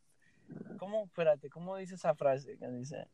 [0.78, 1.06] ¿cómo?
[1.06, 2.58] Espérate, ¿cómo dice esa frase?
[2.58, 3.08] Que dice,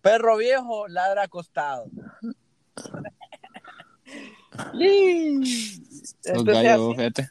[0.00, 1.86] perro viejo ladra acostado.
[6.24, 7.30] Los gallos, fíjate.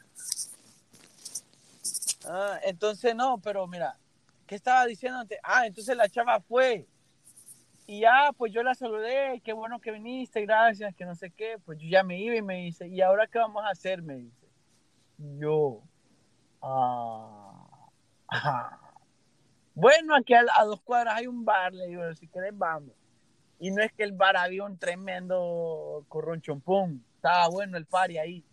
[2.26, 3.96] ah, entonces no, pero mira,
[4.46, 5.38] ¿qué estaba diciéndote?
[5.42, 6.86] Ah, entonces la chava fue.
[7.86, 11.58] Y ya, pues yo la saludé, qué bueno que viniste, gracias, que no sé qué.
[11.64, 14.02] Pues yo ya me iba y me dice, ¿y ahora qué vamos a hacer?
[14.02, 14.48] Me dice.
[15.18, 15.82] Yo,
[16.62, 17.90] ah,
[18.28, 18.80] ajá.
[19.74, 22.94] Bueno, aquí a, a dos cuadras hay un bar, le digo, si querés vamos.
[23.58, 28.44] Y no es que el bar había un tremendo corronchompón, estaba bueno el party ahí.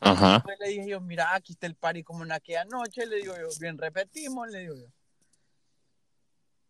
[0.00, 0.34] Ajá.
[0.34, 3.34] Después le dije yo, mira, aquí está el party como en aquella noche, le digo
[3.36, 4.86] yo, bien repetimos, le digo yo.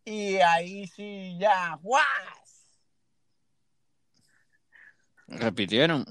[0.09, 2.05] Y ahí sí, ya, ¡guas!
[5.27, 6.05] Repitieron.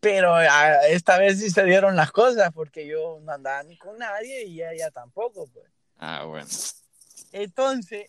[0.00, 3.98] Pero ah, esta vez sí se dieron las cosas porque yo no andaba ni con
[3.98, 5.66] nadie y ella tampoco, pues.
[5.98, 6.48] Ah, bueno.
[7.32, 8.08] Entonces,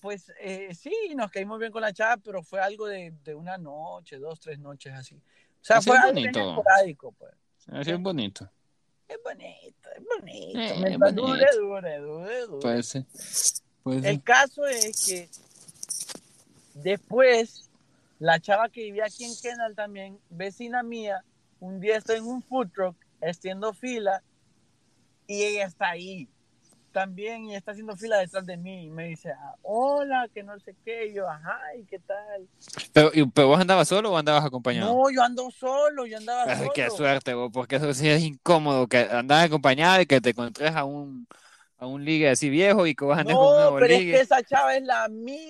[0.00, 3.58] pues eh, sí, nos caímos bien con la chava, pero fue algo de, de una
[3.58, 5.16] noche, dos, tres noches así.
[5.16, 6.48] O sea, fue es algo bonito.
[6.48, 7.34] esporádico, pues.
[7.72, 8.48] Así es bonito.
[9.08, 10.58] Es bonito, es bonito.
[10.60, 11.26] Eh, es dure, bonito.
[11.26, 11.98] dure, dure,
[12.46, 12.60] dure.
[12.60, 13.04] Puede ser.
[13.04, 14.06] Puede ser.
[14.06, 15.28] El caso es que
[16.74, 17.68] después,
[18.18, 21.24] la chava que vivía aquí en Kendall también, vecina mía,
[21.60, 24.22] un día estoy en un food truck, extiendo fila,
[25.26, 26.28] y ella está ahí
[26.92, 30.58] también y está haciendo fila detrás de mí y me dice, ah, hola, que no
[30.58, 32.48] sé qué, y yo, ajá, ¿y qué tal?
[32.92, 34.92] Pero, y- ¿Pero vos andabas solo o andabas acompañado?
[34.92, 36.72] No, yo ando solo, yo andaba Ay, solo.
[36.74, 40.74] qué suerte, vos, porque eso sí es incómodo, que andas acompañado y que te encontres
[40.74, 41.28] a un,
[41.80, 44.12] a un ligue así viejo y que con un No, nuevo pero es ligue.
[44.12, 45.08] que esa chava es la,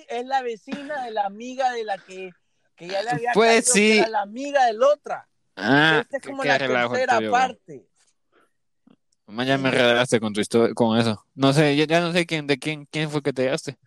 [0.09, 2.31] es la vecina de la amiga de la que,
[2.75, 3.79] que ya le había Pues caído, sí.
[3.93, 5.27] que era la amiga del otra.
[5.57, 7.85] Ah, Esta es como la tercera tuyo, parte.
[9.27, 11.23] Mañana me enredaste con tu historia, con eso.
[11.35, 13.77] No sé, ya, ya no sé quién, de quién, quién fue que te llegaste.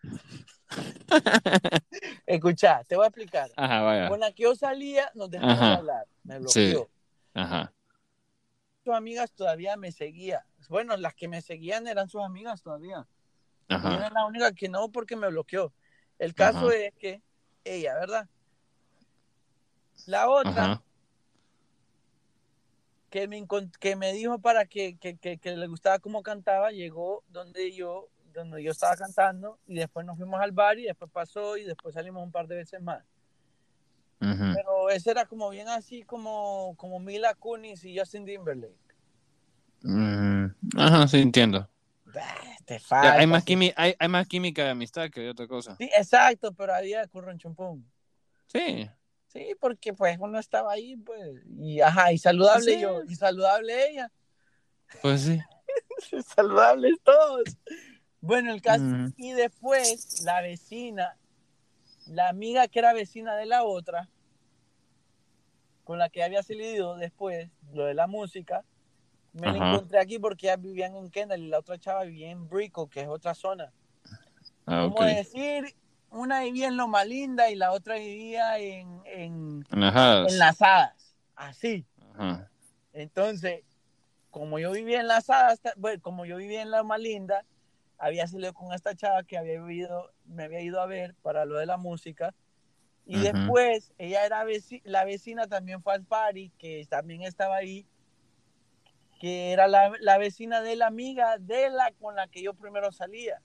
[2.26, 3.50] Escucha, te voy a explicar.
[3.56, 4.08] Ajá, vaya.
[4.08, 5.68] Con la que yo salía, nos dejamos Ajá.
[5.70, 6.06] de hablar.
[6.22, 6.70] Me Sí.
[6.72, 6.90] bloqueó.
[7.34, 7.72] Ajá.
[8.84, 10.42] Sus amigas todavía me seguían.
[10.68, 13.06] Bueno, las que me seguían eran sus amigas todavía.
[13.68, 15.72] Y era la única que no porque me bloqueó.
[16.18, 16.76] El caso Ajá.
[16.76, 17.22] es que
[17.64, 18.28] ella, ¿verdad?
[20.06, 20.82] La otra Ajá.
[23.08, 23.46] que me,
[23.80, 28.08] que me dijo para que, que, que- que le gustaba cómo cantaba, llegó donde yo,
[28.34, 31.94] donde yo estaba cantando y después nos fuimos al bar y después pasó y después
[31.94, 33.02] salimos un par de veces más.
[34.18, 38.74] Pero ese era como bien así como, como Mila Kunis y Justin Timberlake.
[39.82, 40.46] Mm,
[40.78, 41.68] Ajá, sí, entiendo.
[42.06, 42.22] Bah,
[42.64, 43.72] te Ya, falta, hay, más sí.
[43.76, 45.76] hay, hay más química de amistad que de otra cosa.
[45.76, 47.84] Sí, exacto, pero había curron chumpum.
[48.46, 48.88] Sí.
[49.28, 52.80] Sí, porque pues uno estaba ahí, pues, y ajá, y saludable Sí.
[52.80, 54.12] yo, y saludable ella,
[55.02, 56.22] Pues sí.
[56.34, 57.56] saludables todos.
[58.20, 59.12] Bueno, el caso, Ujú.
[59.16, 61.16] y después la vecina,
[62.06, 64.08] la amiga que era vecina de la otra,
[65.84, 68.64] con la que había salido después, lo de la música,
[69.32, 72.48] me la encontré aquí porque ya vivían en Kendall y la otra chava vivía en
[72.48, 73.72] Brico, que es otra zona.
[74.66, 75.04] Ah, Como ok.
[75.06, 75.74] decir,
[76.10, 80.32] una vivía en Loma Linda y la otra vivía en, en, En las hadas.
[80.32, 81.84] en Las Hadas, así.
[82.14, 82.48] Ajá.
[82.92, 83.64] Entonces,
[84.30, 87.44] como yo vivía en Las Hadas, bueno, como yo vivía en Loma Linda,
[87.98, 91.58] había salido con esta chava que había vivido, me había ido a ver para lo
[91.58, 92.34] de la música.
[93.06, 93.32] Y Ujú.
[93.32, 97.86] después, ella era veci- la vecina, también fue al party, que también estaba ahí,
[99.20, 102.92] que era la, la vecina de la amiga de la con la que yo primero
[102.92, 103.40] salía.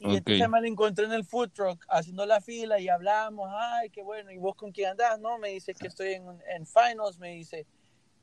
[0.00, 0.14] Y Ok.
[0.16, 4.02] entonces me la encontré en el food truck haciendo la fila y hablamos, ay, qué
[4.02, 5.18] bueno, ¿y vos con quién andás?
[5.18, 7.66] No, me dice que estoy en, en finals, me dice,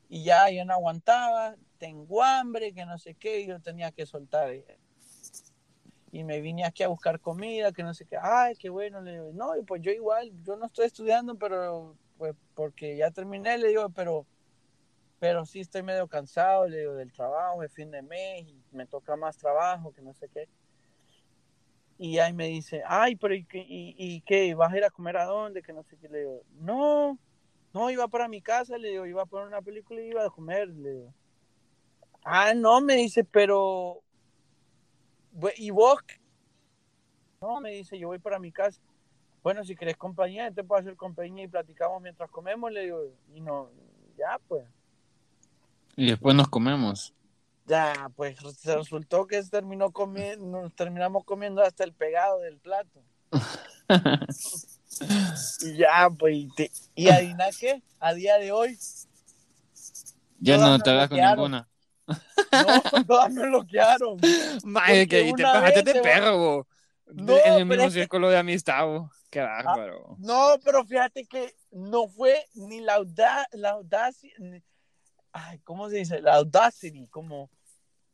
[0.08, 4.06] y ya yo no aguantaba, tengo hambre, que no sé qué, y yo tenía que
[4.06, 4.50] soltar.
[6.16, 9.12] Y me vine aquí a buscar comida, que no sé qué, ay, qué bueno, le
[9.12, 13.68] digo, no, pues yo igual, yo no estoy estudiando, pero pues porque ya terminé, le
[13.68, 14.24] digo, pero,
[15.18, 18.86] pero sí estoy medio cansado, le digo, del trabajo, es fin de mes, y me
[18.86, 20.48] toca más trabajo, que no sé qué.
[21.98, 24.54] Y ahí me dice, ay, pero ¿y qué, y, y qué?
[24.54, 25.60] ¿Vas a ir a comer a dónde?
[25.60, 26.08] Que no sé qué.
[26.08, 27.18] Le digo, no,
[27.74, 30.30] no, iba para mi casa, le digo, iba a poner una película y iba a
[30.30, 31.14] comer, le digo.
[32.24, 34.02] Ah, no, me dice, pero...
[35.36, 36.00] "Bu- ¿Y vos?
[36.02, 36.18] qué?".
[37.40, 38.80] No, me dice, yo voy para mi casa.
[39.42, 43.00] Bueno, si querés compañía, te puedo hacer compañía y platicamos mientras comemos, le digo.
[43.34, 43.70] Y no,
[44.16, 44.64] ya pues.
[45.96, 47.14] Y después nos comemos.
[47.66, 53.02] Ya, pues se resultó que terminó comiendo, nos terminamos comiendo hasta el pegado del plato.
[55.60, 58.78] Y ya, pues, y, te- y adivina qué, a día de hoy,
[60.40, 61.68] ya no te hablas con ninguna.
[62.96, 64.18] no, todas me bloquearon.
[64.64, 66.66] Madre, que te pasaste de perro, vos.
[67.06, 69.10] No, en el mismo es que- círculo de amistad, vos.
[69.30, 70.16] Qué bárbaro.
[70.18, 74.62] No, pero fíjate que no fue ni la audacia, la audacia, ni-
[75.32, 76.20] ay, ¿cómo se dice?
[76.22, 77.50] La audacity, como,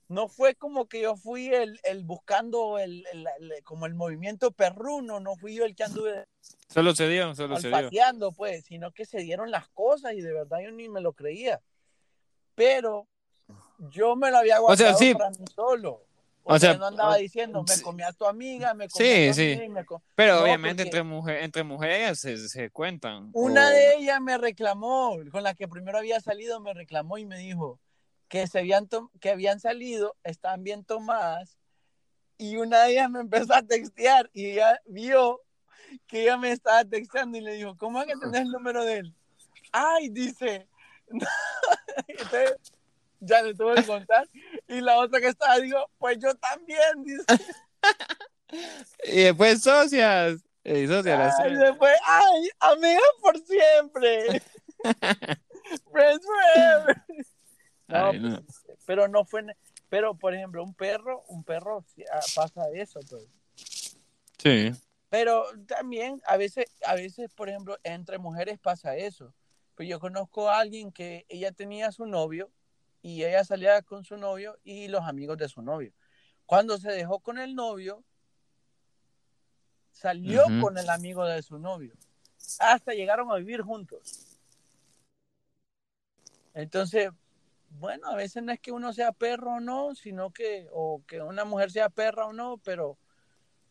[0.09, 4.51] no fue como que yo fui el, el buscando el, el- el- como el movimiento
[4.51, 6.27] perruno, no fui yo el que anduve
[6.69, 8.33] Solo se dio, solo se dio.
[8.37, 11.61] pues, sino que se dieron las cosas y de verdad yo ni me lo creía.
[12.55, 13.07] Pero
[13.91, 15.15] yo me lo había O sea, guardado sí.
[15.15, 16.05] para mí solo.
[16.45, 19.29] O, O sea, sea, no andaba diciendo, me comí a tu amiga, me comí Sí,
[19.29, 19.43] a tu sí.
[19.53, 23.31] amiga, y me co- Pero No, obviamente entre, mujer, entre mujeres se, se cuentan.
[23.33, 27.25] Una O- de ellas me reclamó, con la que primero había salido, me reclamó y
[27.27, 27.79] me dijo
[28.29, 28.89] que, se habían,
[29.21, 31.57] que habían salido, estaban bien tomadas
[32.39, 35.41] Y una de ellas me empezó a textear y ella vio
[36.09, 38.99] que ella me estaba texteando y le dijo, ¿cómo es que tenés el número de
[38.99, 39.15] él?
[39.71, 40.67] Ay, dice.
[42.09, 42.57] Entonces,
[43.23, 44.29] ya le tuve que contar.
[44.69, 47.25] Y la otra que estaba, digo, pues yo también, dice.
[49.05, 50.45] Y después socias.
[50.63, 54.43] Y socias, Ay, después, ay, amigas por siempre.
[55.91, 57.03] Friends forever.
[57.89, 58.45] No, Ay, no.
[58.85, 59.43] pero no fue,
[59.89, 63.27] pero por ejemplo, un perro, un perro ah, pasa eso, pues.
[64.37, 64.71] Sí.
[65.09, 69.35] Pero también a veces, a veces, por ejemplo, entre mujeres pasa eso.
[69.75, 72.51] Pues yo conozco a alguien que ella tenía a su novio
[73.03, 75.93] y ella salía con su novio y los amigos de su novio.
[76.47, 78.05] Cuando se dejó con el novio,
[79.91, 81.95] salió con el amigo de su novio.
[82.59, 84.39] Hasta llegaron a vivir juntos.
[86.55, 87.11] Entonces,
[87.71, 91.21] bueno, a veces no es que uno sea perro o no, sino que, o que
[91.21, 92.99] una mujer sea perra o no, pero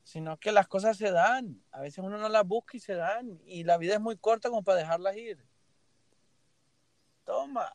[0.04, 1.64] sino que las cosas se dan.
[1.72, 3.40] A veces uno no las busca y se dan.
[3.46, 5.46] Y la vida es muy corta como para dejarlas ir.
[7.24, 7.72] Toma.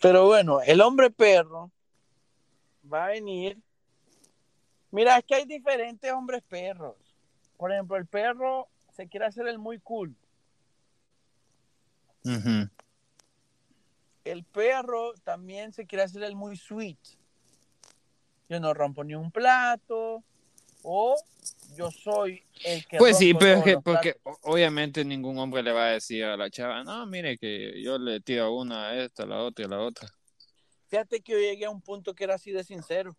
[0.00, 1.70] Pero bueno, el hombre perro
[2.90, 3.58] va a venir.
[4.90, 6.96] Mira, es que hay diferentes hombres perros.
[7.56, 10.14] Por ejemplo, el perro se quiere hacer el muy cool.
[14.24, 16.98] El perro también se quiere hacer el muy sweet.
[18.48, 20.22] Yo no rompo ni un plato.
[20.82, 21.16] O
[21.78, 22.96] yo soy el que.
[22.98, 24.40] Pues sí, pero es todos que, porque platos.
[24.42, 28.20] obviamente ningún hombre le va a decir a la chava, no, mire que yo le
[28.20, 30.08] tiro una a esta, a la otra y a la otra.
[30.88, 33.14] Fíjate que yo llegué a un punto que era así de sincero.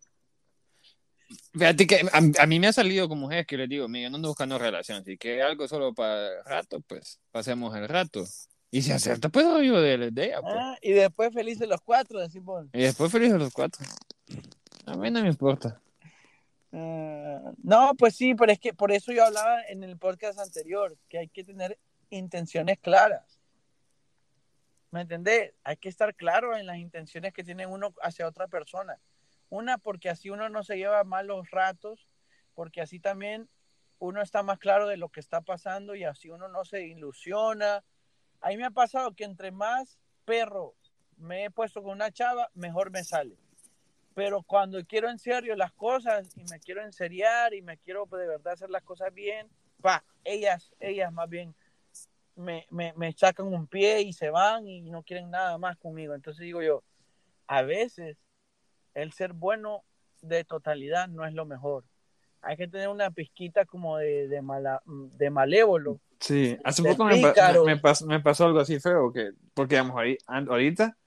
[1.52, 4.16] Fíjate que a, a mí me ha salido con mujeres que les digo, mira, no
[4.16, 8.24] ando buscando relación, si que algo solo para el rato, pues pasemos el rato.
[8.72, 10.54] Y si acepta, pues yo de, de ella, pues.
[10.56, 12.66] Ah, y después felices los cuatro, decimos.
[12.72, 13.84] Y después felices los cuatro.
[14.86, 15.80] A mí no me importa.
[16.72, 20.96] Ah, no, pues sí, pero es que por eso yo hablaba en el podcast anterior,
[21.08, 21.78] que hay que tener
[22.10, 23.40] intenciones claras.
[24.90, 25.54] ¿Me entendés?
[25.62, 29.00] Hay que estar claro en las intenciones que tiene uno hacia otra persona.
[29.48, 32.08] Una, porque así uno no se lleva malos ratos,
[32.54, 33.48] porque así también
[33.98, 37.84] uno está más claro de lo que está pasando y así uno no se ilusiona.
[38.40, 40.74] A mí me ha pasado que entre más perro
[41.16, 43.36] me he puesto con una chava, mejor me sale
[44.20, 48.20] pero cuando quiero en serio las cosas y me quiero enseriar y me quiero pues,
[48.20, 49.48] de verdad hacer las cosas bien,
[49.80, 51.54] pa, ellas, ellas más bien
[52.36, 56.14] me, me, me sacan un pie y se van y no quieren nada más conmigo.
[56.14, 56.82] Entonces digo yo,
[57.46, 58.18] a veces
[58.92, 59.84] el ser bueno
[60.20, 61.84] de totalidad no es lo mejor.
[62.42, 65.98] Hay que tener una pizquita como de, de, mala, de malévolo.
[66.18, 67.64] Sí, hace poco me, pícaro.
[67.64, 69.96] me, pasó, me pasó algo así feo, que, porque digamos,
[70.26, 70.98] ahorita,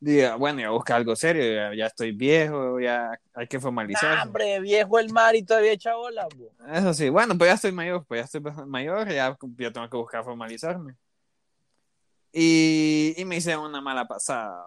[0.00, 4.26] diga, bueno, ya busca algo serio, ya, ya estoy viejo, ya hay que formalizar.
[4.26, 6.26] hombre, viejo el mar y todavía echa bola.
[6.36, 6.50] bo.
[6.72, 9.96] Eso sí, bueno, pues ya estoy mayor, pues ya estoy mayor, ya, ya tengo que
[9.96, 10.94] buscar formalizarme.
[12.32, 14.64] Y, y me hice una mala pasada.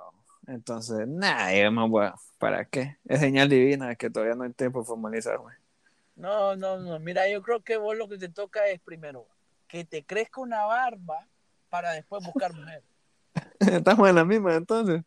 [0.47, 2.97] Entonces, nada, yo me voy a- ¿para qué?
[3.05, 5.53] Es señal divina que todavía no hay tiempo de formalizarme.
[6.15, 6.99] No, no, no.
[6.99, 9.27] Mira, yo creo que vos lo que te toca es primero
[9.67, 11.25] que te crezca una barba
[11.69, 12.83] para después buscar mujer.
[13.59, 15.01] Estamos en la misma entonces.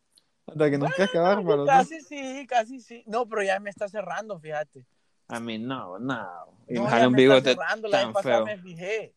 [0.47, 1.67] Hasta que nos los dos.
[1.67, 3.03] Casi sí, casi sí.
[3.07, 4.85] No, pero ya me está cerrando, fíjate.
[5.29, 6.29] A mí no, no.
[6.69, 7.89] Y No, me ya un me está bigote cerrando.
[7.89, 9.15] La vez pasada me fijé.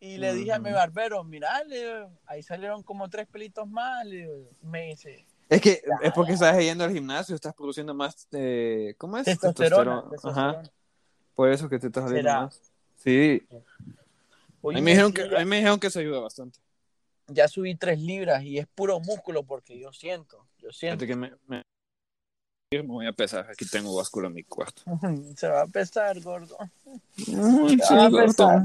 [0.00, 4.04] Y le dije a mi barbero, digo, ahí salieron como tres pelitos más.
[4.04, 4.50] le digo.
[4.60, 9.16] me dice, Es que es porque estás yendo al gimnasio, estás produciendo más, eh, ¿cómo
[9.16, 9.24] es?
[9.24, 10.02] testosterona.
[10.10, 10.10] Testosterona.
[10.10, 10.50] testosterona.
[10.60, 10.70] Ajá,
[11.34, 12.60] por eso que te estás saliendo más.
[12.96, 13.46] Sí,
[14.60, 16.58] Oye, a mí, me dijeron que, a mí me dijeron que eso ayuda bastante.
[17.28, 21.06] Ya subí tres libras y es puro músculo porque yo siento, yo siento.
[21.06, 21.62] Que me, me,
[22.72, 24.82] me voy a pesar, aquí tengo báscula en mi cuarto.
[25.36, 26.56] Se va a pesar, gordo.
[27.16, 28.62] Sí, Se va a pesar.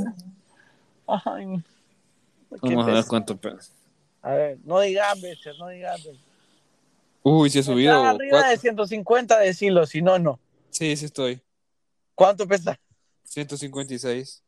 [1.07, 1.63] Ay,
[2.61, 3.71] Vamos a ver cuánto pesa.
[4.21, 6.19] A ver, no digas veces, no digas veces.
[7.23, 8.03] Uy, sí he subido.
[8.03, 10.39] Arriba cua- de 150 decilos, si no, no.
[10.71, 11.41] Sí, sí estoy.
[12.15, 12.77] ¿Cuánto pesas?
[13.23, 14.43] 156.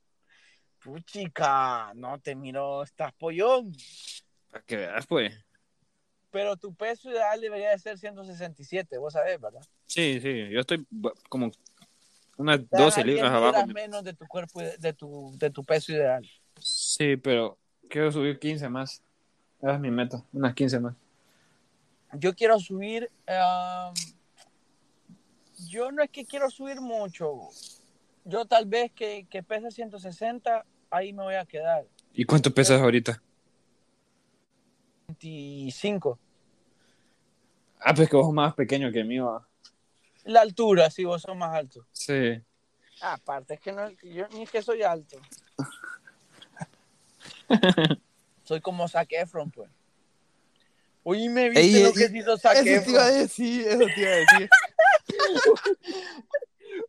[0.84, 3.76] Puchica, no te miro, estás pollón.
[4.50, 5.34] Para que veas, pues.
[6.32, 9.62] Pero tu peso ideal debería de ser 167, vos sabés, ¿verdad?
[9.86, 10.86] Sí, sí, yo estoy
[11.30, 11.52] como
[12.38, 13.68] unas Estás 12 a 10 libras abajo.
[13.68, 16.26] menos de tu cuerpo, de tu, de tu peso ideal.
[16.60, 17.58] Sí, pero
[17.90, 19.02] quiero subir 15 más.
[19.62, 20.96] Esa es mi meta, unas 15 más.
[22.14, 23.94] Yo quiero subir, um,
[25.68, 27.50] yo no es que quiero subir mucho.
[28.26, 31.88] Yo tal vez que, que pese 160, ahí me voy a quedar.
[32.14, 33.22] ¿Y cuánto pesas ahorita?
[35.08, 36.20] 25.
[37.80, 39.48] Ah, pues que vos sos más pequeño que mí, va.
[40.26, 41.86] La altura, sí, vos sos más alto.
[41.92, 42.40] Sí.
[43.02, 45.18] Ah, aparte, es que no, yo ni es que soy alto.
[48.44, 49.70] soy como Zac Efron, pues.
[51.04, 53.68] Oye, me viste Ey, lo ey, que se hizo Zac Eso te iba a decir,
[53.68, 54.50] eso te iba a decir.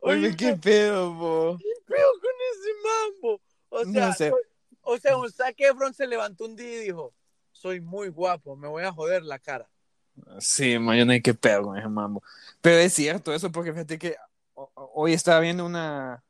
[0.03, 1.59] Oye, Oye, qué pedo, po.
[1.87, 3.41] feo con ese mambo.
[3.75, 4.29] O No sea, sé.
[4.29, 4.43] soy-
[4.83, 7.15] o sea, un Zac Efron se levantó un día y dijo,
[7.53, 9.71] soy muy guapo, me voy a joder la cara.
[10.41, 12.23] Sí, man, yo no hay que pedo con ese mambo.
[12.61, 14.17] Pero es cierto eso, porque fíjate que
[14.55, 16.23] ho- ho- hoy estaba viendo una,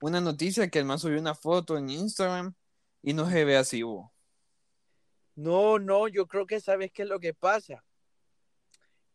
[0.00, 2.52] una noticia que el man subió una foto en Instagram
[3.00, 4.12] y no se ve así, bo.
[5.36, 7.84] No, no, yo creo que sabes qué es lo que pasa.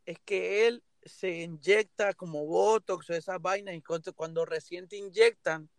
[0.05, 3.81] Es que él se inyecta como Botox o esas vainas y
[4.15, 5.69] cuando recién te inyectan,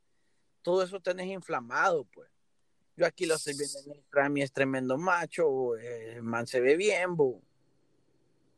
[0.69, 2.29] todo eso tenés inflamado, pues.
[2.95, 3.79] Yo aquí lo estoy viendo
[4.23, 7.41] en y es tremendo macho, eh, el man se ve bien, bo.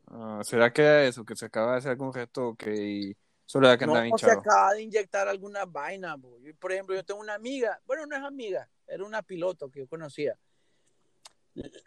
[0.07, 1.23] Ah, ¿será que era eso?
[1.23, 4.25] Que se acaba de hacer algún retoque y solo era que No, andaba o se
[4.25, 4.39] hinchado.
[4.41, 6.37] acaba de inyectar alguna vaina, bo.
[6.39, 9.79] Yo, por ejemplo, yo tengo una amiga, bueno, no es amiga, era una piloto que
[9.79, 10.37] yo conocía.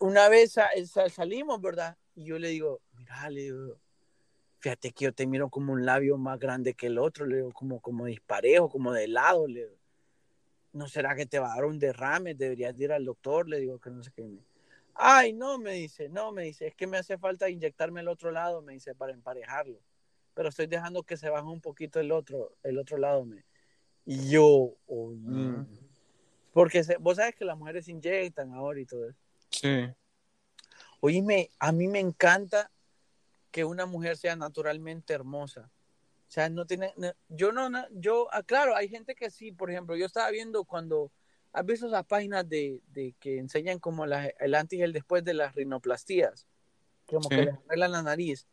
[0.01, 0.71] Una vez sa-
[1.11, 1.99] salimos, ¿verdad?
[2.15, 3.79] Y yo le digo, mira, le digo,
[4.61, 7.53] fíjate que yo te miro como un labio más grande que el otro, le digo,
[7.53, 9.84] como, como disparejo, como de lado, le digo.
[10.75, 12.35] ¿No será que te va a dar un derrame?
[12.35, 14.29] Deberías ir al doctor, le digo que no sé qué.
[14.95, 18.33] Ay, no, me dice, no, me dice, es que me hace falta inyectarme el otro
[18.33, 19.79] lado, me dice, para emparejarlo.
[20.35, 23.45] Pero estoy dejando que se baje un poquito el otro, el otro lado, me.
[24.05, 25.65] Y yo, Ujú.
[26.53, 29.19] porque se- vos sabes que las mujeres se inyectan ahora y todo eso.
[29.51, 29.87] Sí.
[31.01, 32.71] Oíme, a mí me encanta
[33.53, 35.71] que una mujer sea naturalmente hermosa.
[36.35, 39.53] O sea, no tiene, no- yo no, no- yo, ah, claro, hay gente que sí,
[39.53, 41.13] por ejemplo, yo estaba viendo cuando,
[41.53, 45.23] ¿has visto esas páginas de, de que enseñan como la- el antes y el después
[45.23, 46.49] de las rinoplastías?
[47.07, 47.37] Como Sí.
[47.37, 48.49] que les arreglan la nariz.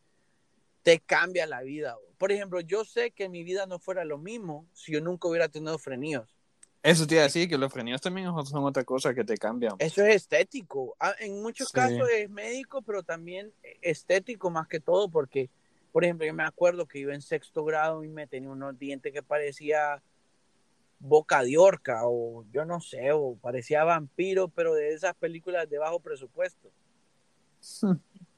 [0.84, 1.96] Te cambia la vida.
[1.96, 2.14] bro.
[2.20, 5.50] Por ejemplo, yo sé que mi vida no fuera lo mismo si yo nunca hubiera
[5.50, 6.36] tenido frenillos.
[6.84, 9.74] Eso te iba a decir, que los freníos también son otra cosa que te cambian.
[9.80, 10.96] Eso es estético.
[11.00, 11.74] Ah, En muchos Sí.
[11.74, 13.52] casos es médico, pero también
[13.82, 15.50] estético más que todo, porque,
[15.92, 19.12] por ejemplo, yo me acuerdo que yo en sexto grado y me tenía unos dientes
[19.12, 20.02] que parecía
[21.00, 25.80] boca de orca, o yo no sé, o parecía vampiro, pero de esas películas de
[25.80, 26.72] bajo presupuesto.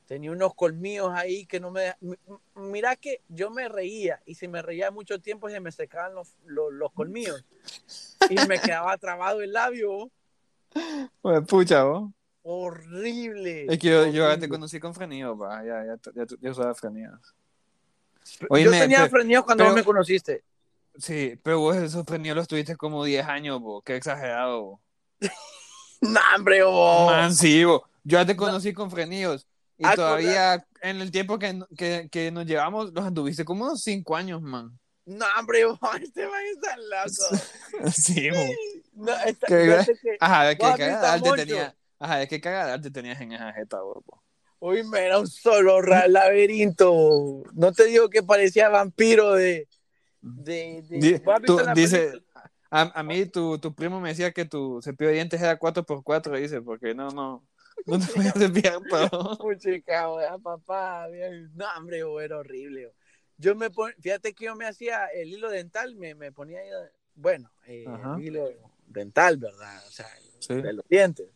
[0.08, 1.95] Tenía unos colmillos ahí que no me...
[2.56, 6.36] Mira que yo me reía, y si me reía mucho tiempo se me secaban los,
[6.45, 7.43] los, los colmillos.
[8.30, 10.10] Y me quedaba trabado el labio.
[11.22, 12.12] Pues, pucha, vos.
[12.43, 13.66] Horrible.
[13.70, 14.49] Es que yo, yo ya te horrible.
[14.49, 15.64] conocí con frenillos, va.
[15.64, 16.74] Ya, ya, ya, ya usaba
[18.40, 20.44] Yo tenía frenillos cuando vos me conociste.
[20.98, 23.82] Sí, pero vos esos frenillos los tuviste como 10 años, bo.
[23.82, 24.82] Qué exagerado, bo.
[26.02, 27.12] No, hombre, vos.
[27.12, 27.88] Man, sí, bo.
[28.04, 29.48] Yo ya te conocí con frenillos.
[29.78, 33.82] Y Ah, todavía en el tiempo que, que, que nos llevamos, los anduviste como unos
[33.82, 34.78] 5 años, man.
[35.06, 35.80] No, hombre, vos.
[36.02, 37.92] Este man está loco.
[37.94, 38.46] Sí, bo.
[38.94, 41.76] No, está, ¿Qué, fíjate que, Ajá, qué cagadal te tenía.
[42.00, 44.04] Ajá, de qué cagadal te tenías en esa jeta, bo.
[44.06, 44.23] bo.
[44.66, 47.43] Uy, me era un solo laberinto.
[47.53, 49.68] No te digo que parecía vampiro de.
[50.22, 52.24] de, de- Di- ¿Vos has visto tú- la dice,
[52.72, 56.39] a, a mí tu, tu primo me decía que tu cepillo de dientes era 4x4,
[56.39, 57.45] dice, porque no, no,
[57.86, 59.38] no te podías cepillar todo.
[59.38, 61.07] Puchica, wea, papá.
[61.09, 61.51] bien.
[61.55, 62.93] No, hombre, vos, era horrible.
[63.38, 63.91] Yo me pon...
[63.99, 66.70] Fíjate que yo me hacía el hilo dental, me, me ponía ahí,
[67.16, 67.86] bueno, eh,
[68.16, 68.49] el hilo
[68.88, 69.84] dental, ¿verdad?
[69.88, 70.07] O sea,
[70.39, 71.28] Sí, de los dientes.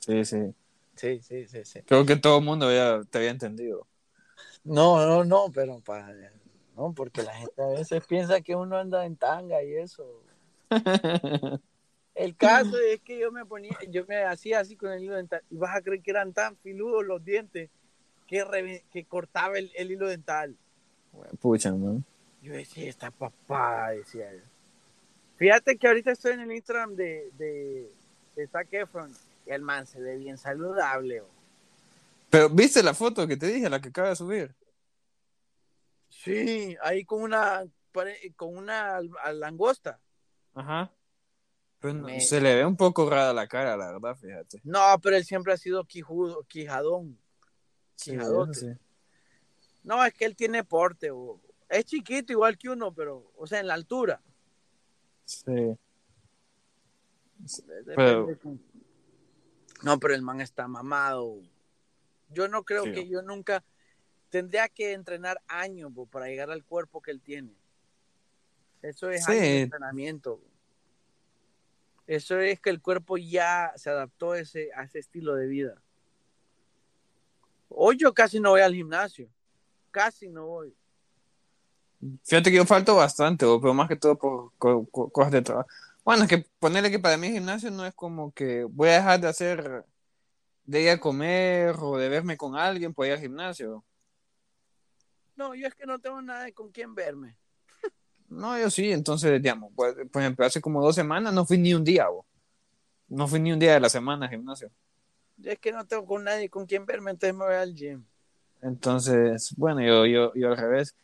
[0.00, 0.54] sí, sí.
[0.96, 1.82] Sí, sí, sí, sí.
[1.82, 2.68] Creo que todo el mundo
[3.10, 3.86] te había entendido.
[4.64, 6.14] No, no, no, pero para,
[6.76, 10.22] no, porque la gente a veces piensa que uno anda en tanga y eso.
[12.14, 15.42] El caso es que yo me ponía, yo me hacía así con el hilo dental
[15.50, 17.70] y vas a creer que eran tan filudos los dientes
[18.28, 20.56] que, reve- que cortaba el, el hilo dental.
[21.40, 22.04] Pucha, man.
[22.40, 24.42] Yo decía, esta papá, decía yo.
[25.36, 27.90] Fíjate que ahorita estoy en el Instagram de, de,
[28.36, 29.12] de Zac Efron
[29.46, 31.22] el man se ve bien saludable.
[32.30, 34.54] Pero, ¿viste la foto que te dije, la que acaba de subir?
[36.08, 37.64] Sí, ahí con una,
[38.36, 39.00] con una
[39.32, 40.00] langosta.
[40.54, 40.90] Ajá.
[41.82, 44.60] Me- se le ve un poco rara la cara, la verdad, fíjate.
[44.64, 47.18] No, pero él siempre ha sido quijudo, quijadón.
[47.96, 48.68] Sí, eso sí.
[49.82, 51.10] No, es que él tiene porte.
[51.68, 54.22] Es chiquito igual que uno, pero, o sea, en la altura.
[55.26, 55.76] Sí.
[57.38, 58.62] Depende Pero- con-
[59.82, 61.36] No, pero el man está mamado.
[62.30, 62.92] Yo no creo Sí.
[62.92, 63.62] que yo nunca
[64.30, 67.52] tendría que entrenar años bo, para llegar al cuerpo que él tiene.
[68.82, 69.32] Eso es Sí.
[69.32, 70.36] años de entrenamiento.
[70.38, 70.44] bo.
[72.06, 75.80] Eso es que el cuerpo ya se adaptó a ese, a ese estilo de vida.
[77.68, 79.28] Hoy yo casi no voy al gimnasio.
[79.90, 80.74] Casi no voy.
[82.24, 85.42] Fíjate que yo falto bastante, bo, pero más que todo por co- co- cosas de
[85.42, 85.68] trabajo.
[86.04, 88.96] Bueno, es que ponerle que para mí el gimnasio no es como que voy a
[88.96, 89.86] dejar de hacer,
[90.64, 93.82] de ir a comer o de verme con alguien por ir al gimnasio.
[95.34, 97.36] No, yo es que no tengo nada de con quién verme.
[98.28, 101.72] No, yo sí, entonces, digamos, pues, por ejemplo, hace como dos semanas no fui ni
[101.72, 102.26] un día, bo.
[103.08, 104.70] No fui ni un día de la semana al gimnasio.
[105.36, 108.04] Yo es que no tengo con nadie con quien verme, entonces me voy al gym.
[108.60, 110.94] Entonces, bueno, yo, yo, yo al revés.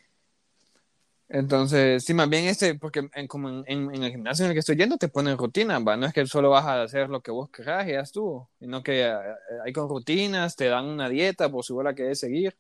[1.33, 4.77] Entonces, sí, más bien este, porque en, como en, el gimnasio en el que estoy
[4.77, 5.97] yendo te ponen rutina, ¿va?
[5.97, 8.83] No es que solo vas a hacer lo que vos querás y ya estuvo, sino
[8.83, 9.13] que eh,
[9.65, 12.57] hay con rutinas, te dan una dieta por si vos la querés seguir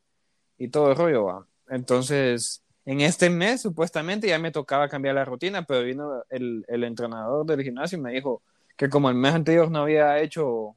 [0.59, 1.47] y todo el rollo, ¿va?
[1.68, 6.85] Entonces, en este mes supuestamente ya me tocaba cambiar la rutina, pero vino el, el
[6.85, 8.43] entrenador del gimnasio y me dijo
[8.77, 10.77] que como el mes anterior no había hecho,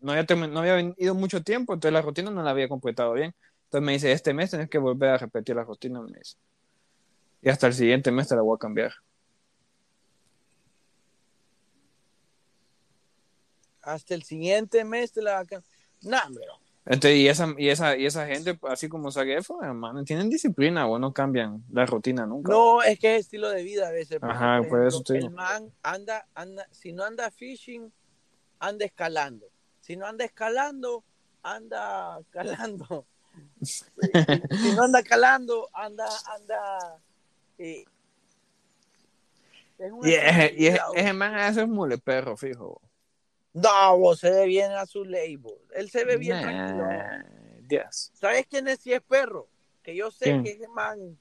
[0.00, 3.34] no había, no había ido mucho tiempo, entonces la rutina no la había completado bien.
[3.64, 6.36] Entonces me dice, este mes tenés que volver a repetir la rutina, me dice.
[7.46, 8.92] Y hasta el siguiente mes te la voy a cambiar.
[13.82, 15.62] Hasta el siguiente mes te la va a cam-
[16.02, 16.44] No, hombre.
[16.86, 20.98] Entonces, y esa, y esa, y esa gente, así como Zaguefo, hermano, tienen disciplina, o
[20.98, 22.50] no cambian la rutina nunca.
[22.50, 24.18] No, es que es estilo de vida a veces.
[24.22, 27.92] Ajá, por por eso te El man anda, anda, si no anda fishing,
[28.58, 29.46] anda escalando.
[29.80, 31.04] Si no anda escalando,
[31.44, 33.06] anda calando.
[33.62, 37.00] si no anda calando, anda, anda.
[37.58, 37.84] Eh,
[39.78, 42.80] es un Y, ese, y vida, ese man ese es mule perro, fijo.
[43.52, 45.54] No, vos se ve bien a su label.
[45.74, 46.86] Él se ve bien tranquilo.
[47.62, 48.10] Dios.
[48.14, 49.48] ¿Sabes quién es si es perro?
[49.82, 50.44] Que yo sé ¿Quién?
[50.44, 51.18] que ese man.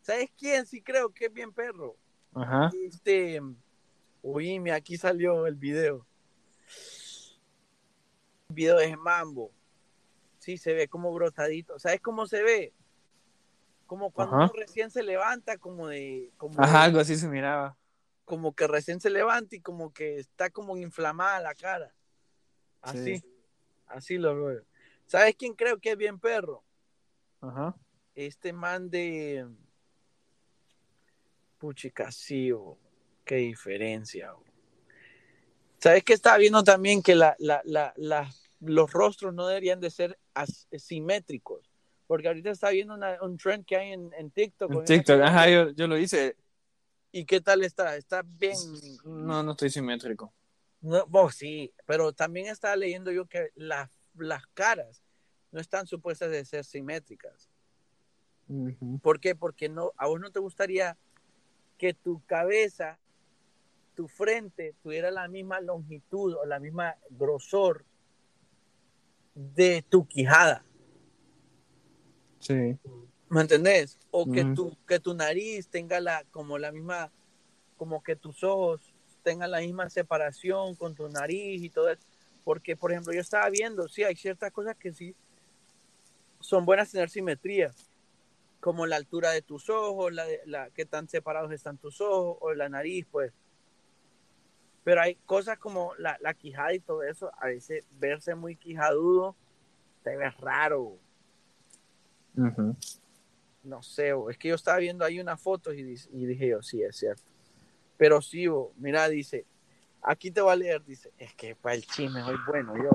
[0.00, 0.66] ¿Sabes quién?
[0.66, 1.96] Sí creo que es bien perro.
[2.34, 2.70] Ajá.
[2.86, 3.40] Este.
[4.22, 6.06] Uy, mira, aquí salió el video.
[8.48, 9.52] El video de Mambo.
[10.38, 11.78] Sí, se ve como brotadito.
[11.78, 12.72] ¿Sabes cómo se ve?
[13.86, 14.44] Como cuando Ajá.
[14.46, 16.32] uno recién se levanta, como de.
[16.36, 17.76] Como, Ajá, de- algo así se miraba.
[18.24, 21.94] como que recién se levanta y como que está como inflamada la cara.
[22.80, 23.18] Así.
[23.18, 23.24] Sí.
[23.86, 24.64] Así lo veo.
[25.06, 26.64] ¿Sabes quién creo que es bien perro?
[27.40, 27.74] Ajá.
[28.14, 29.46] este man de
[31.58, 32.78] Puchica, sí, bo.
[33.24, 34.32] qué diferencia.
[34.32, 34.44] bo.
[35.78, 38.30] ¿Sabes que estaba viendo también que la, la, la,
[38.60, 41.70] los rostros no deberían de ser as- simétricos?
[42.06, 44.70] Porque ahorita está viendo una- un trend que hay en, en TikTok.
[44.72, 46.36] En TikTok, ajá, yo, yo lo hice.
[47.12, 47.96] ¿Y qué tal está?
[47.96, 48.56] Está bien.
[49.04, 50.32] No, no estoy simétrico.
[50.80, 55.02] No, bo, sí, pero también estaba leyendo yo que las las caras
[55.50, 57.48] no están supuestas de ser simétricas.
[59.02, 59.34] ¿Por qué?
[59.34, 60.96] Porque no, a vos no te gustaría
[61.78, 62.98] que tu cabeza,
[63.94, 67.84] tu frente, tuviera la misma longitud o la misma grosor
[69.34, 70.64] de tu quijada.
[72.44, 72.78] Sí.
[73.30, 73.98] ¿Me entendés?
[74.10, 77.10] O que, tu, que tu nariz tenga la, como la misma,
[77.76, 78.80] como que tus ojos
[79.22, 82.02] tengan la misma separación con tu nariz y todo eso.
[82.44, 85.16] Porque, por ejemplo, yo estaba viendo, sí, hay ciertas cosas que sí
[86.38, 87.70] son buenas tener simetría,
[88.60, 92.52] como la altura de tus ojos, la, la qué tan separados están tus ojos, o
[92.52, 93.32] la nariz, pues.
[94.84, 99.34] Pero hay cosas como la, la quijada y todo eso, a veces verse muy quijadudo
[100.02, 100.98] te ves raro.
[102.34, 106.96] No sé, es que yo estaba viendo ahí unas fotos y, dije yo, sí, es
[106.96, 107.22] cierto.
[107.96, 109.46] Pero sí, mira, dice,
[110.02, 112.90] aquí te voy a leer, dice, es que para el chisme soy bueno yo.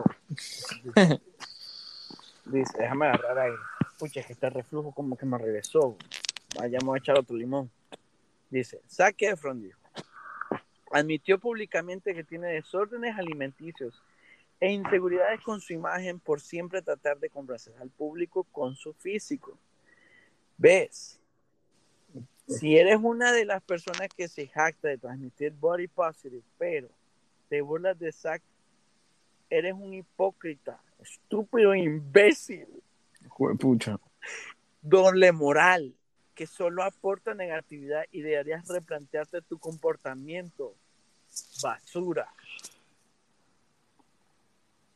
[2.45, 3.53] Dice, déjame agarrar ahí.
[3.97, 5.79] Pucha, es que este reflujo como que me regresó.
[5.81, 5.97] bo.
[6.57, 7.69] Vaya, me voy a echar otro limón.
[8.49, 9.79] Dice, Zac Efron dijo,
[10.91, 14.01] admitió públicamente que tiene desórdenes alimenticios
[14.60, 19.57] e inseguridades con su imagen por siempre tratar de complacer al público con su físico.
[20.57, 21.20] ¿Ves?
[22.47, 26.89] Si eres una de las personas que se jacta de transmitir body positive, pero
[27.47, 28.41] te burlas de Zack,
[29.49, 32.68] eres un hipócrita, estúpido, imbécil,
[34.82, 35.93] doble moral,
[36.34, 40.76] que solo aporta negatividad y deberías replantearte tu comportamiento.
[41.62, 42.28] Basura.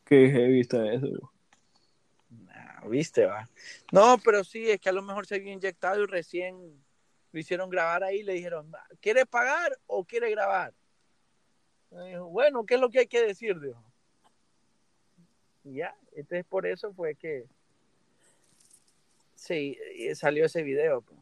[0.04, 1.32] Qué heavy está eso.
[2.28, 3.48] Nah, ¿Viste, va?
[3.92, 6.84] No, pero sí, es que a lo mejor se había inyectado y recién
[7.32, 10.72] lo hicieron grabar ahí y le dijeron, ¿quiere pagar o quiere grabar?
[11.90, 13.58] Y dijo, bueno, ¿qué es lo que hay que decir?
[13.58, 13.82] Dijo.
[15.64, 17.46] Y ya, entonces por eso fue que
[19.34, 21.00] sí, y salió ese video.
[21.00, 21.18] pues.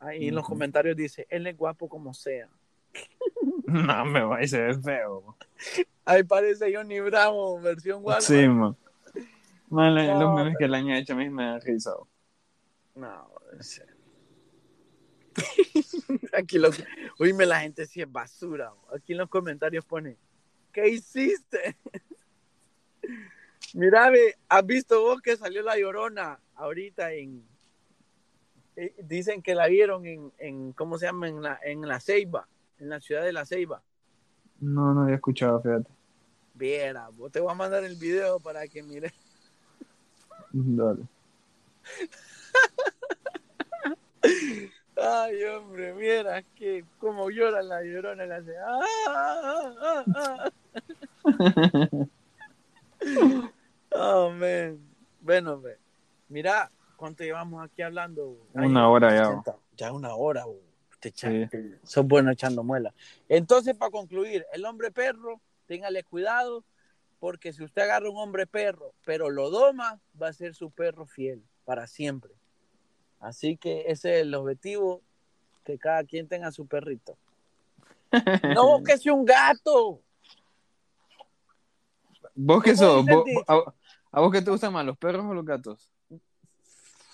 [0.00, 2.48] Ahí en los comentarios dice, él es guapo como sea.
[3.68, 5.36] No, me va y se ve feo.
[6.08, 8.22] Ahí parece Johnny Bravo, versión guapo.
[8.22, 8.74] Sí, man.
[9.68, 11.92] Man, No, los memes que le han hecho a mí me han risa.
[12.94, 13.30] No,
[13.60, 13.84] ese-
[16.32, 16.70] Aquí lo,
[17.18, 18.72] oíme, la gente sí es basura.
[18.96, 20.16] Aquí en los comentarios pone,
[20.72, 21.76] ¿qué hiciste?
[23.74, 24.10] Mira,
[24.48, 27.46] ¿has visto vos que salió la llorona ahorita en...
[28.76, 31.28] eh, Dicen que la vieron en, en ¿cómo se llama?
[31.28, 32.48] En la, en la Ceiba,
[32.78, 33.82] en la ciudad de la Ceiba.
[34.60, 35.97] No, no había escuchado, fíjate.
[36.58, 39.12] Viera, vos te voy a mandar el video para que mires.
[40.52, 41.04] Dale.
[44.96, 48.58] Ay, hombre, mira que como llora la llorona, la hace.
[48.58, 50.50] "Ah, ah, ah, ah".
[53.90, 54.78] Oh, man.
[55.20, 55.78] Bueno, ve.
[56.28, 58.36] mira, ¿cuánto llevamos aquí hablando?
[58.52, 59.42] Una hora ya.
[59.76, 60.44] Ya una hora.
[61.00, 61.46] Te Sí.
[61.48, 62.92] te- sos bueno echando muela.
[63.28, 66.64] Entonces, para concluir, el hombre perro, téngale cuidado,
[67.20, 71.06] porque si usted agarra un hombre perro, pero lo doma, va a ser su perro
[71.06, 72.32] fiel para siempre.
[73.20, 75.02] Así que ese es el objetivo,
[75.64, 77.16] que cada quien tenga su perrito.
[78.56, 80.00] No que sea un gato.
[82.34, 83.44] ¿Vos qué ¿Cómo sos?
[83.46, 83.74] a,
[84.12, 85.92] a vos qué te gustan más, los perros o los gatos?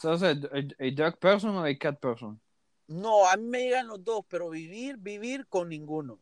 [0.01, 2.41] ¿Sos a, a, a dog person o a cat person?
[2.87, 6.21] No, a mí me llegan los dos, pero vivir, vivir con ninguno.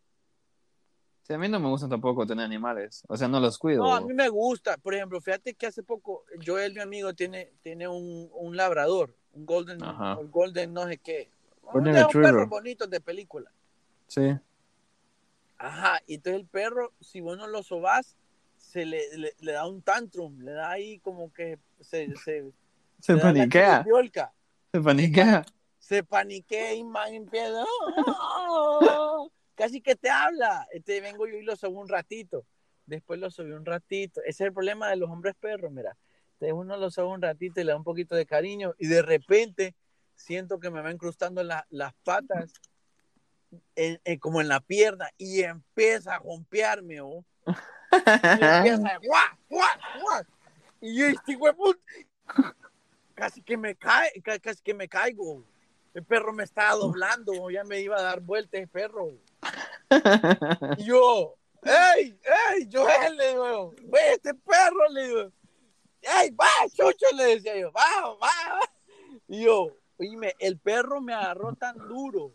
[1.23, 3.05] Sí, a mí no me gustan tampoco tener animales.
[3.09, 3.85] O sea, no los cuido.
[3.85, 4.77] No, a mí me gusta.
[4.77, 9.47] Por ejemplo, fíjate que hace poco Joel, mi amigo, tiene, tiene un, un labrador, un
[9.47, 10.19] golden, Ajá.
[10.19, 11.31] un golden no sé qué.
[11.63, 12.31] Golden Retriever.
[12.33, 13.53] perros bonitos de película.
[14.09, 14.37] Sí.
[15.59, 18.17] Ajá, y entonces el perro, si vos no lo sobás,
[18.59, 22.51] se le, le, le da un tantrum, le da ahí como que se, se,
[23.01, 23.85] Se paniquea.
[24.73, 25.45] Se paniquea.
[25.79, 27.65] se paniquea y man empieza
[29.55, 30.67] casi que te habla.
[30.73, 32.45] Este vengo yo y lo subo un ratito.
[32.87, 34.21] Después lo subí un ratito.
[34.23, 35.97] Ese es el problema de los hombres perros mira.
[36.35, 39.03] Entonces uno lo sube un ratito y le da un poquito de cariño y de
[39.03, 39.75] repente
[40.17, 42.53] siento que me va incrustando la- las patas
[44.21, 47.25] como en la pierna y empieza a rompearme oh.
[47.47, 50.25] y empieza a guau, guau,
[50.81, 51.81] y este puta,
[53.15, 55.45] casi que me cae ca- casi que me caigo.
[55.95, 59.11] El perro me estaba doblando ya me iba a dar vueltas el perro
[60.79, 62.19] y yo ¡Ey!
[62.55, 62.69] ¡Ey!
[62.73, 65.33] Joel le digo ve este perro le digo
[66.03, 66.31] ¡Ey!
[66.31, 68.61] va chucho le decía yo va va
[69.29, 72.33] y yo oíme el perro me agarró tan duro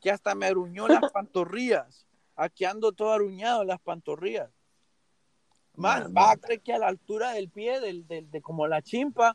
[0.00, 2.06] que hasta me aruñó las pantorrillas
[2.36, 4.50] aquí ando todo aruñado las pantorrillas
[5.76, 8.82] Man, va a creer que a la altura del pie, del, del- de como la
[8.82, 9.34] chimpa,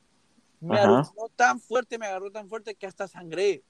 [0.59, 0.84] me Ajá.
[0.84, 3.63] aruñó tan fuerte, me agarró tan fuerte que hasta sangré.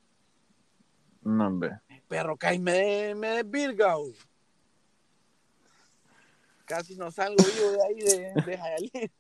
[1.22, 1.80] No, hombre.
[2.08, 4.16] Perro, que ahí me, me desvirga, güey.
[6.66, 8.92] Casi no salgo vivo de ahí, de, de Jayalí.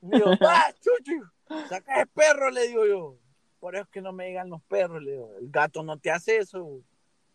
[0.00, 1.24] Digo, va, chuchu,
[1.68, 3.16] saca ese perro, le digo yo.
[3.58, 5.32] Por eso es que no me digan los perros, le digo.
[5.40, 6.62] El gato no te hace eso.
[6.62, 6.84] güey.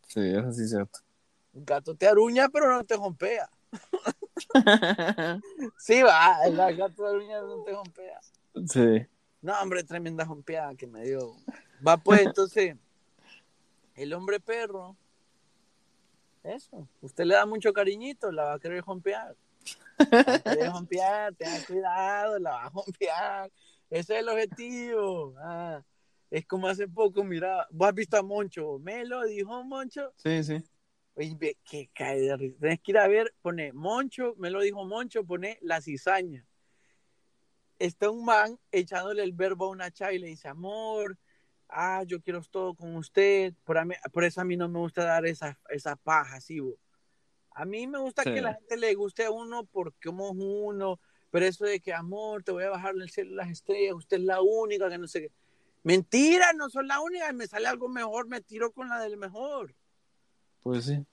[0.08, 1.00] Sí, eso sí es cierto.
[1.54, 3.50] El gato te aruña, pero no te jompea.
[5.78, 8.20] Sí, va, el gato te aruña, no te jompea.
[8.68, 9.08] sí.
[9.42, 11.36] No, hombre, tremenda jompeada que me dio.
[11.86, 12.76] Va, pues, entonces,
[14.02, 14.96] el hombre perro,
[16.44, 19.36] eso, usted le da mucho cariñito, la va a querer jompear.
[19.98, 23.52] La va a querer jompear, tenga cuidado, la va a jompear.
[23.90, 25.36] Ese es el objetivo.
[25.38, 25.84] Ah,
[26.32, 30.14] es como hace poco, mira, vos has visto a Moncho, me lo dijo Moncho.
[30.16, 30.64] Sí, sí.
[31.14, 32.58] Oye, que cae de risa.
[32.60, 36.46] Tienes que ir a ver, pone Moncho, me lo dijo Moncho, pone la cizaña.
[37.78, 41.18] Está un man echándole el verbo a una chava y le dice, amor,
[41.72, 43.54] ah, yo quiero todo con usted.
[43.64, 46.60] Por, a mí- por eso a mí no me gusta dar esa, esa paja, así,
[46.60, 46.76] bo.
[47.54, 48.34] A mí me gusta Sí.
[48.34, 51.00] que la gente le guste a uno porque somos uno,
[51.32, 54.24] pero eso de que, amor, te voy a bajar del cielo las estrellas, usted es
[54.24, 55.32] la única, que no sé qué.
[55.84, 59.74] Mentira, no soy la única, me sale algo mejor, me tiro con la del mejor.
[60.62, 61.04] Pues sí.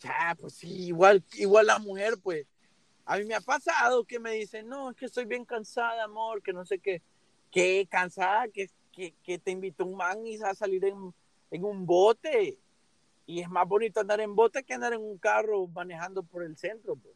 [0.00, 2.46] Ya, pues sí, igual, igual la mujer, pues.
[3.04, 6.42] A mí me ha pasado que me dicen, no, es que estoy bien cansada, amor,
[6.42, 7.02] que no sé qué.
[7.50, 8.46] ¿Qué cansada?
[8.48, 8.68] Que,
[8.98, 11.14] que, que te invitó un man y a salir en,
[11.50, 12.58] en un bote.
[13.26, 16.56] Y es más bonito andar en bote que andar en un carro manejando por el
[16.56, 16.96] centro.
[16.96, 17.14] Pues.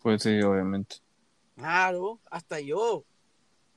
[0.00, 0.96] Pues sí, obviamente.
[1.54, 3.04] Claro, hasta yo.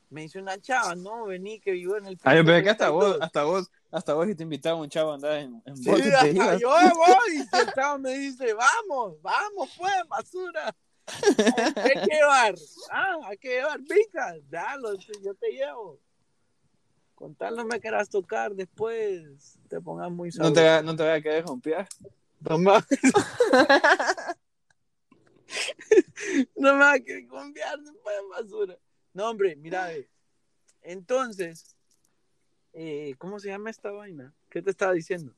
[0.10, 2.92] Me dice una chava, no, vení, que vivo en el Ah, yo pensé que hasta
[2.92, 3.24] vos, 32".
[3.24, 6.04] hasta vos, hasta vos y te invitaba un chavo a andar en, en Sí, bote,
[6.04, 7.36] te hasta yo voy.
[7.36, 10.74] Y el chavo me dice, vamos, vamos, pues, basura.
[11.84, 12.56] Hay que llevar,
[12.92, 14.50] ah, hay que llevar picas.
[14.50, 16.00] Dalo, yo te llevo.
[17.16, 20.54] Con tal no me quieras tocar, después te pongas muy No sabroso.
[20.56, 21.88] te, no te voy a querer romper.
[22.44, 22.86] Toma.
[26.56, 28.78] no me va a querer confiar después de basura.
[29.14, 29.92] No, hombre, mira.
[30.82, 31.76] Entonces,
[32.74, 34.34] eh, ¿cómo se llama esta vaina?
[34.50, 35.34] ¿Qué te estaba diciendo?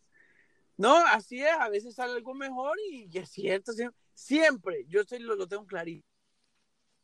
[0.78, 5.01] No, así es, a veces sale algo mejor y, y es cierto, siempre, siempre, yo
[5.01, 6.05] estoy, lo, lo tengo clarito,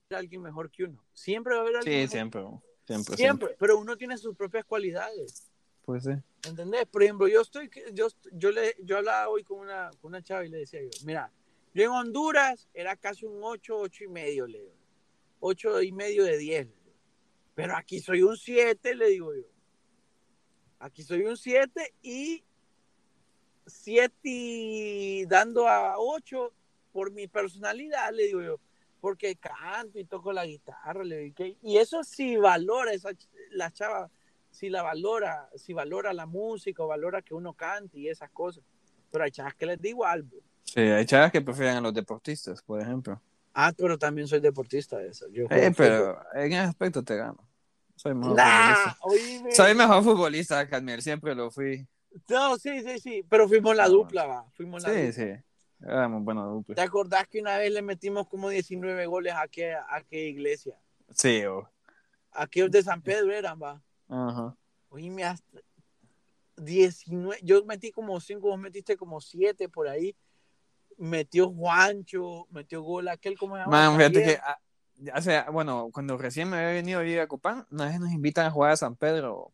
[0.09, 2.11] alguien mejor que uno, siempre va a haber alguien Sí, mejor.
[2.11, 2.41] siempre,
[2.85, 5.51] siempre, siempre, pero uno tiene sus propias cualidades,
[5.83, 6.11] Pues sí.
[6.47, 6.85] ¿entendés?
[6.87, 10.45] Por ejemplo, yo estoy, yo, yo, le, yo hablaba hoy con una, con una chava
[10.45, 11.31] y le decía yo, mira,
[11.73, 14.75] yo en Honduras era casi un 8, 8 y medio, le digo,
[15.39, 16.95] 8 y medio de 10, le digo.
[17.55, 19.43] pero aquí soy un 7, le digo yo,
[20.79, 22.43] aquí soy un 7 y
[23.67, 26.51] 7 y dando a 8
[26.91, 28.59] por mi personalidad, le digo yo,
[29.01, 31.57] porque canto y toco la guitarra, le ¿qué?
[31.61, 33.09] y eso sí valora esa,
[33.51, 34.09] la chava,
[34.51, 38.63] si la valora, si valora la música o valora que uno cante y esas cosas,
[39.11, 40.37] pero hay chavas que les digo algo.
[40.63, 43.19] Sí, hay chavas que prefieren a los deportistas, por ejemplo.
[43.53, 45.27] Ah, pero también soy deportista de eso.
[45.29, 47.45] Yo Eh, pero en ese aspecto te gano.
[47.95, 48.45] Soy mejor fútbol.
[48.45, 48.97] Nah, futbolista.
[49.01, 49.51] oíme.
[49.55, 51.85] Soy mejor futbolista, Cadmiel, siempre lo fui.
[52.29, 54.45] No, sí, sí, sí, pero fuimos la dupla, va.
[54.53, 55.11] Fuimos la Sí, dupla.
[55.13, 55.43] sí.
[55.83, 56.75] Éramos buena dupla.
[56.75, 60.77] ¿Te acordás que una vez le metimos como 19 goles a qué, a qué iglesia?
[61.13, 61.67] Sí, oh.
[62.31, 63.81] Aquellos de San Pedro eran, va.
[64.07, 64.55] Ajá.
[64.89, 65.59] Oíme, hasta
[66.57, 67.39] 19.
[67.43, 70.15] Yo metí como 5, vos metiste como 7 por ahí.
[70.97, 73.71] Metió Juancho, metió gol aquel, ¿cómo se llama?
[73.71, 74.59] Man, fíjate que ah,
[75.13, 78.45] hace, bueno, cuando recién me había venido a vivir a Copán, una vez nos invitan
[78.45, 79.51] a jugar a San Pedro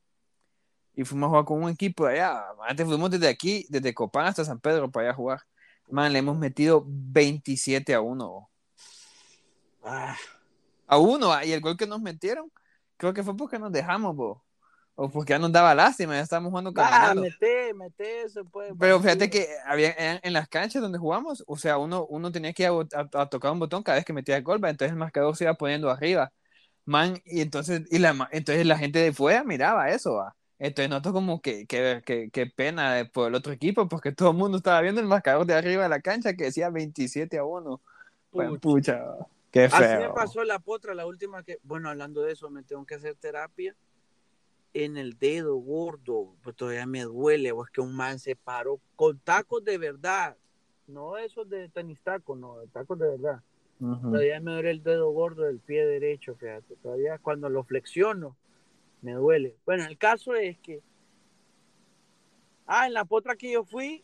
[0.94, 2.48] y fuimos a jugar con un equipo de allá.
[2.68, 5.42] Antes fuimos desde aquí, desde Copán hasta San Pedro para allá a jugar.
[5.90, 8.50] Man, le hemos metido 27 a 1.
[9.84, 10.18] Ah,
[10.88, 12.52] A 1, ah, y el gol que nos metieron,
[12.98, 14.44] creo que fue porque nos dejamos, bo.
[14.96, 17.22] O porque ya nos daba lástima, ya estábamos jugando ah, caminando.
[17.22, 18.74] mete, mete eso, pues.
[18.80, 22.54] Pero fíjate que había en, en las canchas donde jugamos, o sea, uno, uno tenía
[22.54, 24.64] que ir a, bot- a- a tocar un botón cada vez que metía el gol,
[24.64, 24.70] ¿va?
[24.70, 26.32] entonces el marcador se iba poniendo arriba.
[26.86, 30.37] Man, y entonces, y la, entonces la gente de fuera miraba eso, ¿va?
[30.60, 34.38] Entonces nosotros como que, que, que, que pena por el otro equipo, porque todo el
[34.38, 37.82] mundo estaba viendo el marcador de arriba de la cancha que decía 27 a 1.
[38.32, 38.60] Pues, Pucha.
[38.62, 40.14] pucha, qué Así me feo.
[40.14, 43.76] pasó la potra, la última que, bueno, hablando de eso, me tengo que hacer terapia
[44.74, 48.80] en el dedo gordo, pues todavía me duele, o es que un man se paró
[48.96, 50.36] con tacos de verdad,
[50.88, 53.42] no esos de tenis tacos, no, de tacos de verdad.
[53.80, 58.36] Todavía me duele el dedo gordo del pie derecho, fíjate, todavía cuando lo flexiono
[59.08, 59.56] me duele.
[59.66, 60.82] Bueno, el caso es que,
[62.66, 64.04] ah, en la potra que yo fui,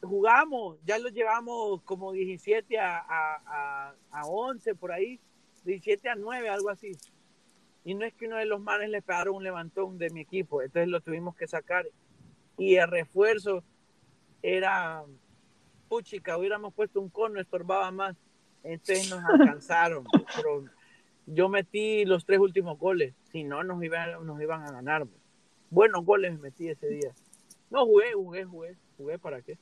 [0.00, 5.20] jugamos, ya lo llevamos como 17 a, a, a, a 11 por ahí,
[5.64, 6.92] 17 a 9, algo así.
[7.84, 10.62] Y no es que uno de los manes le pegaron un levantón de mi equipo,
[10.62, 11.86] entonces lo tuvimos que sacar.
[12.56, 13.62] Y el refuerzo
[14.40, 15.04] era,
[15.90, 18.16] puchica, hubiéramos puesto un cono, estorbaba más.
[18.62, 20.06] Entonces nos alcanzaron.
[20.34, 20.64] pero
[21.26, 25.06] yo metí los tres últimos goles, si no nos iban, nos iban a ganar.
[25.70, 27.12] Buenos goles metí ese día.
[27.70, 29.58] No jugué, jugué, jugué, jugué para qué.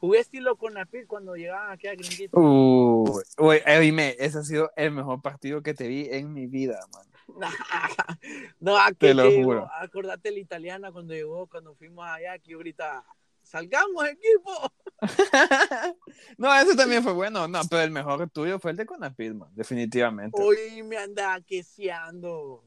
[0.00, 2.38] Jugué estilo con Napir cuando llegaban aquí a Gringuito.
[2.38, 6.46] Uy, uy, eh, dime, ese ha sido el mejor partido que te vi en mi
[6.46, 7.06] vida, man.
[8.60, 9.70] no, aquí Te lo llegó, juro.
[9.80, 13.04] acordate la italiana cuando llegó, cuando fuimos allá, que ahorita
[13.48, 14.72] salgamos equipo.
[16.38, 19.50] no, ese también fue bueno, no, pero el mejor tuyo fue el de Conapid, man,
[19.54, 20.40] definitivamente.
[20.40, 22.64] Hoy me anda queseando.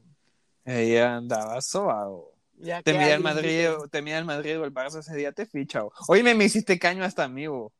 [0.64, 2.32] Ella andaba sobado.
[2.58, 5.16] Ya Te que mira el Madrid, dice- te mira el Madrid o el Barça ese
[5.16, 5.84] día te ficha.
[5.84, 7.72] o- Oye, me, me hiciste caño hasta a mí, bo.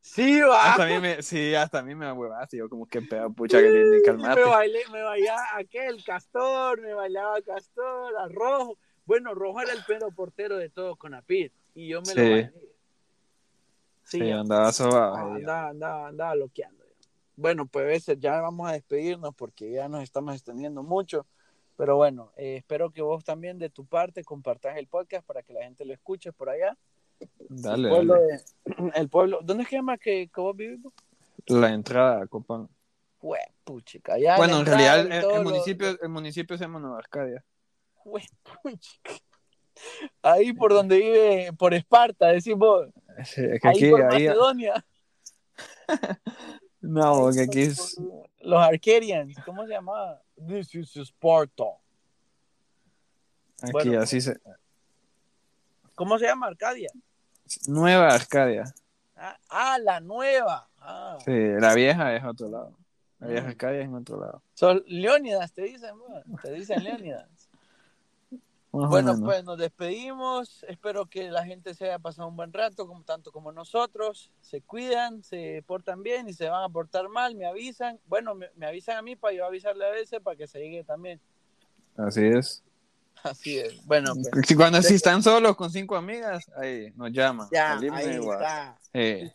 [0.00, 0.70] Sí, va.
[0.72, 2.56] Hasta a mí me, sí, hasta a mí me huevaste.
[2.58, 4.42] Yo como que pedo, pucha, que me calmate.
[4.42, 8.78] bailé, me bailaba aquel castor, me bailaba castor, a rojo.
[9.06, 11.50] Bueno, rojo era el pelo portero de todos con Apid.
[11.78, 12.52] Y yo me lo bailé.
[14.02, 15.14] Sí, Sí, andaba sobado.
[15.14, 16.84] Ah, andaba, andaba, andaba loqueando.
[17.36, 21.24] Bueno, pues ya vamos a despedirnos porque ya nos estamos extendiendo mucho.
[21.76, 25.52] Pero bueno, eh, espero que vos también de tu parte compartas el podcast para que
[25.52, 26.76] la gente lo escuche por allá.
[27.48, 28.26] Dale, el, pueblo dale.
[28.26, 30.80] de- el pueblo, ¿dónde es que llama que, que vos vivís?
[31.46, 32.68] La entrada Copán.
[33.62, 37.44] Puchica, ya Bueno, en realidad y el, municipio, el municipio se llama Nueva Arcadia.
[38.02, 39.27] Puchica.
[40.22, 42.88] Ahí por donde vive, por Esparta, decimos.
[43.24, 44.86] Sí, es que Ahí aquí, por ahí, Macedonia.
[46.80, 47.96] no, Ahí que aquí es,
[48.40, 50.22] Los Arcadians, ¿cómo se llamaba?
[50.46, 51.64] This is Sparta.
[53.62, 54.38] aquí Bueno, así se,
[55.98, 56.90] ¿Cómo se llama Arcadia?
[57.66, 58.64] Nueva Arcadia.
[59.16, 60.68] Ah, ah, la nueva.
[60.78, 61.18] Ah.
[61.24, 62.78] Sí, la vieja es otro lado.
[63.18, 63.50] La vieja Mm.
[63.50, 64.42] Arcadia es en otro lado.
[64.54, 67.28] Son Leónidas, te dicen, bueno, te dicen Leónidas.
[68.78, 70.64] Más Bueno, pues nos despedimos.
[70.68, 74.30] Espero que la gente se haya pasado un buen rato, como tanto como nosotros.
[74.40, 77.98] Se cuidan, se portan bien y se van a portar mal, me avisan.
[78.06, 80.84] Bueno, me, me avisan a mí para yo avisarle a veces para que se llegue
[80.84, 81.20] también.
[81.96, 82.62] Así es.
[83.22, 83.84] Así es.
[83.84, 87.48] Bueno, pues, Si Cuando si están solos con cinco amigas, ahí nos llaman.
[87.50, 88.78] ya, ahí está.
[88.92, 89.30] Eh,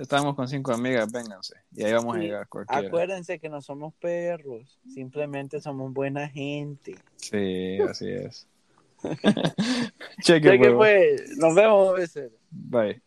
[0.00, 1.56] Estamos con cinco amigas, vénganse.
[1.76, 2.88] Y ahí vamos a llegar cualquiera.
[2.88, 6.96] Acuérdense que no somos perros, simplemente somos buena gente.
[7.16, 8.46] Sí, así es.
[10.22, 11.94] Cheque, pues, nos vemos.
[12.50, 13.02] Bye.